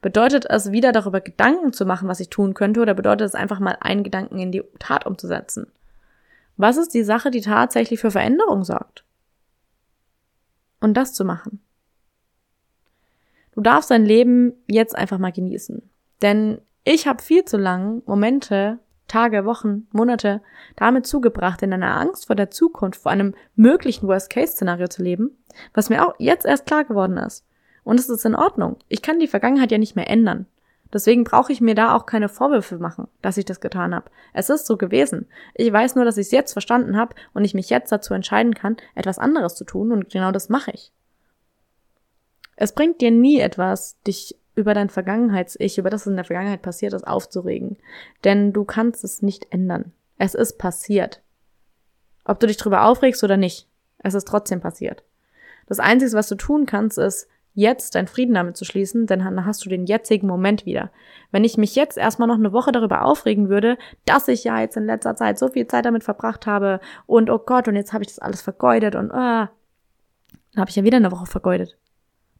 Bedeutet 0.00 0.46
es 0.48 0.72
wieder 0.72 0.90
darüber 0.90 1.20
Gedanken 1.20 1.72
zu 1.72 1.86
machen, 1.86 2.08
was 2.08 2.18
ich 2.18 2.28
tun 2.28 2.54
könnte, 2.54 2.80
oder 2.80 2.94
bedeutet 2.94 3.28
es 3.28 3.34
einfach 3.36 3.60
mal 3.60 3.76
einen 3.80 4.02
Gedanken 4.02 4.38
in 4.40 4.50
die 4.50 4.64
Tat 4.80 5.06
umzusetzen? 5.06 5.70
Was 6.56 6.76
ist 6.76 6.92
die 6.94 7.04
Sache, 7.04 7.30
die 7.30 7.40
tatsächlich 7.40 8.00
für 8.00 8.10
Veränderung 8.10 8.64
sorgt? 8.64 9.04
Und 10.80 10.94
das 10.94 11.14
zu 11.14 11.24
machen. 11.24 11.60
Du 13.54 13.60
darfst 13.60 13.90
dein 13.90 14.04
Leben 14.04 14.54
jetzt 14.66 14.96
einfach 14.96 15.18
mal 15.18 15.32
genießen. 15.32 15.82
Denn 16.22 16.60
ich 16.84 17.06
habe 17.06 17.22
viel 17.22 17.44
zu 17.44 17.56
lang 17.56 18.02
Momente, 18.06 18.78
Tage, 19.08 19.44
Wochen, 19.44 19.86
Monate 19.92 20.40
damit 20.74 21.06
zugebracht, 21.06 21.62
in 21.62 21.72
einer 21.72 21.98
Angst 21.98 22.26
vor 22.26 22.36
der 22.36 22.50
Zukunft, 22.50 23.02
vor 23.02 23.12
einem 23.12 23.34
möglichen 23.56 24.08
Worst-Case-Szenario 24.08 24.88
zu 24.88 25.02
leben, 25.02 25.36
was 25.74 25.90
mir 25.90 26.06
auch 26.06 26.14
jetzt 26.18 26.46
erst 26.46 26.66
klar 26.66 26.84
geworden 26.84 27.18
ist. 27.18 27.44
Und 27.84 28.00
es 28.00 28.08
ist 28.08 28.24
in 28.24 28.34
Ordnung. 28.34 28.76
Ich 28.88 29.02
kann 29.02 29.18
die 29.18 29.26
Vergangenheit 29.26 29.70
ja 29.70 29.78
nicht 29.78 29.96
mehr 29.96 30.08
ändern. 30.08 30.46
Deswegen 30.92 31.24
brauche 31.24 31.52
ich 31.52 31.60
mir 31.60 31.74
da 31.74 31.94
auch 31.94 32.06
keine 32.06 32.28
Vorwürfe 32.28 32.78
machen, 32.78 33.08
dass 33.22 33.38
ich 33.38 33.44
das 33.44 33.60
getan 33.60 33.94
habe. 33.94 34.10
Es 34.34 34.50
ist 34.50 34.66
so 34.66 34.76
gewesen. 34.76 35.26
Ich 35.54 35.72
weiß 35.72 35.94
nur, 35.94 36.04
dass 36.04 36.18
ich 36.18 36.26
es 36.26 36.32
jetzt 36.32 36.52
verstanden 36.52 36.96
habe 36.96 37.14
und 37.32 37.44
ich 37.44 37.54
mich 37.54 37.70
jetzt 37.70 37.90
dazu 37.92 38.12
entscheiden 38.14 38.54
kann, 38.54 38.76
etwas 38.94 39.18
anderes 39.18 39.56
zu 39.56 39.64
tun 39.64 39.90
und 39.90 40.10
genau 40.10 40.32
das 40.32 40.48
mache 40.48 40.70
ich. 40.72 40.92
Es 42.62 42.70
bringt 42.70 43.00
dir 43.00 43.10
nie 43.10 43.40
etwas, 43.40 44.00
dich 44.02 44.38
über 44.54 44.72
dein 44.72 44.88
Vergangenheits-Ich, 44.88 45.78
über 45.78 45.90
das, 45.90 46.02
was 46.02 46.10
in 46.12 46.14
der 46.14 46.24
Vergangenheit 46.24 46.62
passiert 46.62 46.92
ist, 46.92 47.04
aufzuregen. 47.04 47.76
Denn 48.22 48.52
du 48.52 48.64
kannst 48.64 49.02
es 49.02 49.20
nicht 49.20 49.48
ändern. 49.50 49.90
Es 50.16 50.36
ist 50.36 50.58
passiert. 50.58 51.22
Ob 52.24 52.38
du 52.38 52.46
dich 52.46 52.56
drüber 52.58 52.84
aufregst 52.84 53.24
oder 53.24 53.36
nicht, 53.36 53.66
es 53.98 54.14
ist 54.14 54.28
trotzdem 54.28 54.60
passiert. 54.60 55.02
Das 55.66 55.80
Einzige, 55.80 56.12
was 56.12 56.28
du 56.28 56.36
tun 56.36 56.64
kannst, 56.64 56.98
ist, 56.98 57.26
jetzt 57.52 57.96
deinen 57.96 58.06
Frieden 58.06 58.34
damit 58.34 58.56
zu 58.56 58.64
schließen, 58.64 59.08
denn 59.08 59.24
dann 59.24 59.44
hast 59.44 59.64
du 59.64 59.68
den 59.68 59.86
jetzigen 59.86 60.28
Moment 60.28 60.64
wieder. 60.64 60.92
Wenn 61.32 61.42
ich 61.42 61.58
mich 61.58 61.74
jetzt 61.74 61.98
erstmal 61.98 62.28
noch 62.28 62.38
eine 62.38 62.52
Woche 62.52 62.70
darüber 62.70 63.02
aufregen 63.02 63.48
würde, 63.48 63.76
dass 64.04 64.28
ich 64.28 64.44
ja 64.44 64.60
jetzt 64.60 64.76
in 64.76 64.86
letzter 64.86 65.16
Zeit 65.16 65.36
so 65.36 65.48
viel 65.48 65.66
Zeit 65.66 65.84
damit 65.84 66.04
verbracht 66.04 66.46
habe 66.46 66.78
und 67.06 67.28
oh 67.28 67.40
Gott, 67.40 67.66
und 67.66 67.74
jetzt 67.74 67.92
habe 67.92 68.04
ich 68.04 68.10
das 68.10 68.20
alles 68.20 68.40
vergeudet 68.40 68.94
und 68.94 69.10
ah, 69.10 69.50
dann 70.52 70.60
habe 70.60 70.70
ich 70.70 70.76
ja 70.76 70.84
wieder 70.84 70.98
eine 70.98 71.10
Woche 71.10 71.26
vergeudet. 71.26 71.76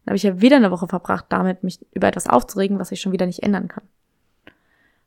Dann 0.05 0.13
habe 0.13 0.17
ich 0.17 0.23
ja 0.23 0.41
wieder 0.41 0.57
eine 0.57 0.71
Woche 0.71 0.89
verbracht, 0.89 1.27
damit 1.29 1.63
mich 1.63 1.79
über 1.93 2.09
etwas 2.09 2.27
aufzuregen, 2.27 2.79
was 2.79 2.93
ich 2.93 3.01
schon 3.01 3.13
wieder 3.13 3.27
nicht 3.27 3.43
ändern 3.43 3.69
kann. 3.69 3.85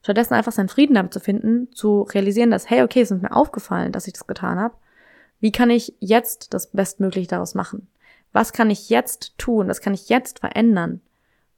Stattdessen 0.01 0.35
einfach 0.35 0.51
seinen 0.51 0.69
Frieden 0.69 0.93
damit 0.93 1.13
zu 1.13 1.19
finden, 1.19 1.71
zu 1.73 2.03
realisieren, 2.03 2.51
dass, 2.51 2.69
hey, 2.69 2.83
okay, 2.83 3.01
es 3.01 3.11
ist 3.11 3.23
mir 3.23 3.35
aufgefallen, 3.35 3.91
dass 3.91 4.07
ich 4.07 4.13
das 4.13 4.27
getan 4.27 4.59
habe. 4.59 4.75
Wie 5.39 5.51
kann 5.51 5.69
ich 5.69 5.95
jetzt 5.99 6.53
das 6.53 6.67
Bestmögliche 6.67 7.27
daraus 7.27 7.55
machen? 7.55 7.87
Was 8.31 8.53
kann 8.53 8.69
ich 8.69 8.89
jetzt 8.89 9.37
tun? 9.37 9.67
Was 9.67 9.81
kann 9.81 9.93
ich 9.93 10.09
jetzt 10.09 10.39
verändern, 10.39 11.01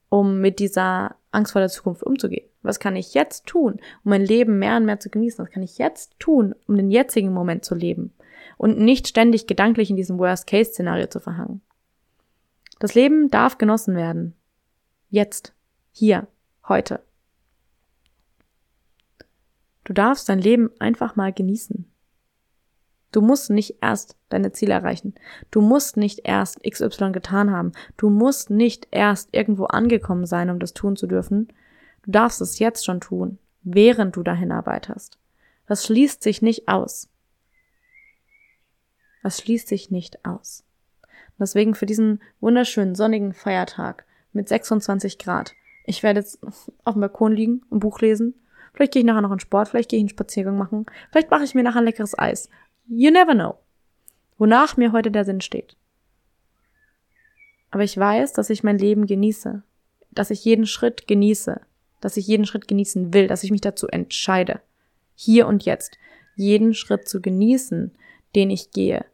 um 0.09 0.39
mit 0.39 0.59
dieser 0.59 1.15
Angst 1.31 1.51
vor 1.51 1.59
der 1.59 1.69
Zukunft 1.69 2.03
umzugehen? 2.03 2.47
Was 2.61 2.79
kann 2.79 2.95
ich 2.95 3.13
jetzt 3.13 3.47
tun, 3.47 3.73
um 4.03 4.09
mein 4.11 4.23
Leben 4.23 4.59
mehr 4.59 4.77
und 4.77 4.85
mehr 4.85 4.99
zu 4.99 5.09
genießen? 5.09 5.43
Was 5.43 5.51
kann 5.51 5.63
ich 5.63 5.77
jetzt 5.77 6.19
tun, 6.19 6.55
um 6.67 6.77
den 6.77 6.89
jetzigen 6.89 7.33
Moment 7.33 7.65
zu 7.65 7.75
leben 7.75 8.13
und 8.57 8.79
nicht 8.79 9.07
ständig 9.07 9.47
gedanklich 9.47 9.89
in 9.89 9.95
diesem 9.95 10.19
Worst-Case-Szenario 10.19 11.07
zu 11.07 11.19
verhangen? 11.19 11.61
Das 12.79 12.93
Leben 12.93 13.29
darf 13.29 13.57
genossen 13.57 13.95
werden. 13.95 14.35
Jetzt. 15.09 15.53
Hier. 15.91 16.27
Heute. 16.67 17.01
Du 19.83 19.93
darfst 19.93 20.27
dein 20.27 20.39
Leben 20.39 20.69
einfach 20.79 21.15
mal 21.15 21.31
genießen. 21.31 21.89
Du 23.11 23.21
musst 23.21 23.49
nicht 23.49 23.77
erst 23.81 24.17
deine 24.29 24.51
Ziele 24.51 24.73
erreichen. 24.73 25.15
Du 25.49 25.61
musst 25.61 25.95
nicht 25.95 26.21
erst 26.25 26.61
XY 26.63 27.13
getan 27.13 27.51
haben. 27.51 27.71
Du 27.95 28.09
musst 28.09 28.49
nicht 28.49 28.89
erst 28.91 29.29
irgendwo 29.33 29.65
angekommen 29.65 30.25
sein, 30.25 30.49
um 30.49 30.59
das 30.59 30.73
tun 30.73 30.97
zu 30.97 31.07
dürfen. 31.07 31.47
Du 32.03 32.11
darfst 32.11 32.41
es 32.41 32.59
jetzt 32.59 32.85
schon 32.85 32.99
tun, 32.99 33.39
während 33.63 34.17
du 34.17 34.23
dahin 34.23 34.51
arbeitest. 34.51 35.17
Das 35.67 35.85
schließt 35.85 36.21
sich 36.21 36.41
nicht 36.41 36.67
aus. 36.67 37.09
Das 39.23 39.39
schließt 39.39 39.67
sich 39.67 39.89
nicht 39.89 40.25
aus. 40.25 40.66
Deswegen 41.39 41.75
für 41.75 41.85
diesen 41.85 42.21
wunderschönen 42.39 42.95
sonnigen 42.95 43.33
Feiertag 43.33 44.05
mit 44.33 44.47
26 44.47 45.17
Grad. 45.17 45.53
Ich 45.85 46.03
werde 46.03 46.19
jetzt 46.19 46.39
auf 46.83 46.93
dem 46.93 47.01
Balkon 47.01 47.33
liegen 47.33 47.61
und 47.69 47.79
Buch 47.79 47.99
lesen. 47.99 48.35
Vielleicht 48.73 48.93
gehe 48.93 49.01
ich 49.01 49.05
nachher 49.05 49.21
noch 49.21 49.31
in 49.31 49.39
Sport, 49.39 49.69
vielleicht 49.69 49.89
gehe 49.89 49.97
ich 49.97 50.03
einen 50.03 50.09
Spaziergang 50.09 50.57
machen. 50.57 50.85
Vielleicht 51.11 51.31
mache 51.31 51.43
ich 51.43 51.55
mir 51.55 51.63
nachher 51.63 51.79
ein 51.79 51.85
leckeres 51.85 52.17
Eis. 52.17 52.49
You 52.87 53.11
never 53.11 53.33
know, 53.33 53.55
wonach 54.37 54.77
mir 54.77 54.91
heute 54.91 55.11
der 55.11 55.25
Sinn 55.25 55.41
steht. 55.41 55.75
Aber 57.71 57.83
ich 57.83 57.97
weiß, 57.97 58.33
dass 58.33 58.49
ich 58.49 58.63
mein 58.63 58.77
Leben 58.77 59.07
genieße, 59.07 59.63
dass 60.11 60.29
ich 60.29 60.43
jeden 60.45 60.65
Schritt 60.65 61.07
genieße, 61.07 61.61
dass 62.01 62.17
ich 62.17 62.27
jeden 62.27 62.45
Schritt 62.45 62.67
genießen 62.67 63.13
will, 63.13 63.27
dass 63.27 63.43
ich 63.43 63.51
mich 63.51 63.61
dazu 63.61 63.87
entscheide, 63.87 64.61
hier 65.15 65.47
und 65.47 65.65
jetzt 65.65 65.97
jeden 66.35 66.73
Schritt 66.73 67.07
zu 67.07 67.21
genießen, 67.21 67.91
den 68.35 68.49
ich 68.49 68.71
gehe. 68.71 69.05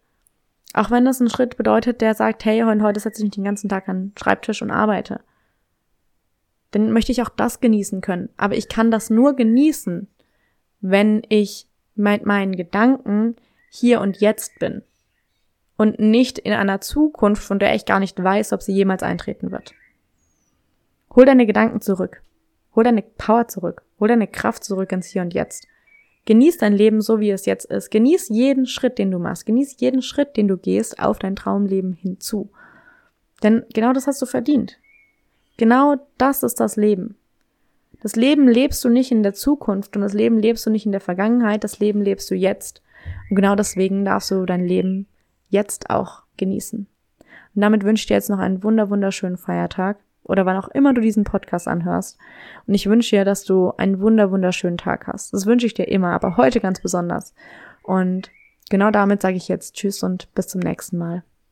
Auch 0.74 0.90
wenn 0.90 1.06
das 1.06 1.20
ein 1.20 1.30
Schritt 1.30 1.56
bedeutet, 1.56 2.02
der 2.02 2.16
sagt, 2.16 2.44
hey, 2.46 2.62
heute 2.62 3.00
setze 3.00 3.20
ich 3.20 3.26
mich 3.26 3.36
den 3.36 3.44
ganzen 3.44 3.70
Tag 3.70 3.88
an 3.88 4.10
den 4.10 4.18
Schreibtisch 4.18 4.62
und 4.64 4.72
arbeite. 4.72 5.22
Dann 6.72 6.92
möchte 6.92 7.12
ich 7.12 7.22
auch 7.22 7.30
das 7.30 7.60
genießen 7.60 8.02
können. 8.02 8.30
Aber 8.38 8.56
ich 8.56 8.68
kann 8.68 8.90
das 8.90 9.12
nur 9.12 9.36
genießen, 9.36 10.08
wenn 10.82 11.22
ich 11.30 11.68
mit 11.94 12.26
meinen 12.26 12.56
Gedanken 12.56 13.36
hier 13.70 14.02
und 14.02 14.18
jetzt 14.20 14.58
bin 14.58 14.82
und 15.78 16.00
nicht 16.00 16.40
in 16.40 16.54
einer 16.54 16.82
Zukunft, 16.82 17.44
von 17.44 17.60
der 17.60 17.76
ich 17.76 17.86
gar 17.86 18.00
nicht 18.00 18.22
weiß, 18.22 18.54
ob 18.54 18.64
sie 18.64 18.74
jemals 18.74 19.04
eintreten 19.04 19.52
wird. 19.52 19.74
Hol 21.16 21.26
deine 21.26 21.46
Gedanken 21.46 21.82
zurück. 21.82 22.24
Hol 22.76 22.84
deine 22.84 23.04
Power 23.04 23.48
zurück. 23.48 23.84
Hol 24.00 24.08
deine 24.08 24.28
Kraft 24.28 24.64
zurück 24.64 24.92
ins 24.92 25.08
Hier 25.08 25.22
und 25.22 25.36
Jetzt. 25.36 25.68
Genieß 26.26 26.58
dein 26.58 26.74
Leben 26.74 27.02
so, 27.02 27.20
wie 27.20 27.32
es 27.32 27.46
jetzt 27.46 27.66
ist. 27.66 27.92
Genieß 27.92 28.30
jeden 28.30 28.66
Schritt, 28.66 28.98
den 28.98 29.12
du 29.12 29.20
machst. 29.20 29.46
Genieß 29.46 29.76
jeden 29.80 30.02
Schritt, 30.02 30.38
den 30.38 30.48
du 30.48 30.58
gehst 30.58 31.00
auf 31.00 31.20
dein 31.20 31.36
Traumleben 31.36 31.94
hinzu. 31.94 32.50
Denn 33.44 33.64
genau 33.74 33.92
das 33.92 34.08
hast 34.08 34.22
du 34.22 34.26
verdient. 34.26 34.80
Genau 35.58 35.98
das 36.18 36.44
ist 36.44 36.60
das 36.60 36.78
Leben. 36.78 37.18
Das 38.02 38.16
Leben 38.16 38.48
lebst 38.48 38.84
du 38.84 38.90
nicht 38.90 39.12
in 39.12 39.24
der 39.24 39.34
Zukunft 39.34 39.96
und 39.96 40.02
das 40.02 40.14
Leben 40.14 40.40
lebst 40.40 40.66
du 40.66 40.70
nicht 40.70 40.86
in 40.86 40.92
der 40.92 41.02
Vergangenheit, 41.02 41.64
das 41.64 41.80
Leben 41.80 42.02
lebst 42.02 42.30
du 42.32 42.36
jetzt. 42.36 42.82
Und 43.30 43.36
genau 43.36 43.56
deswegen 43.56 44.06
darfst 44.06 44.32
du 44.32 44.46
dein 44.46 44.66
Leben 44.66 45.08
jetzt 45.50 45.90
auch 45.90 46.24
genießen. 46.38 46.88
Und 47.56 47.62
damit 47.62 47.84
wünsche 47.84 48.04
ich 48.04 48.08
dir 48.08 48.16
jetzt 48.16 48.30
noch 48.30 48.40
einen 48.40 48.64
wunder 48.64 48.90
wunderschönen 48.90 49.38
Feiertag 49.38 50.00
oder 50.24 50.46
wann 50.46 50.58
auch 50.58 50.70
immer 50.70 50.94
du 50.94 51.02
diesen 51.02 51.24
Podcast 51.24 51.68
anhörst. 51.68 52.18
Und 52.68 52.74
ich 52.74 52.88
wünsche 52.88 53.16
dir, 53.16 53.26
dass 53.26 53.44
du 53.44 53.72
einen 53.78 54.00
wunder 54.00 54.32
wunderschönen 54.32 54.78
Tag 54.78 55.08
hast. 55.08 55.34
Das 55.34 55.46
wünsche 55.46 55.66
ich 55.66 55.74
dir 55.74 55.88
immer, 55.88 56.12
aber 56.12 56.38
heute 56.38 56.60
ganz 56.60 56.82
besonders. 56.82 57.34
Und 57.82 58.32
genau 58.70 58.92
damit 58.92 59.22
sage 59.22 59.38
ich 59.38 59.48
jetzt 59.48 59.76
Tschüss 59.76 60.04
und 60.04 60.34
bis 60.34 60.48
zum 60.48 60.62
nächsten 60.62 60.98
Mal. 60.98 61.24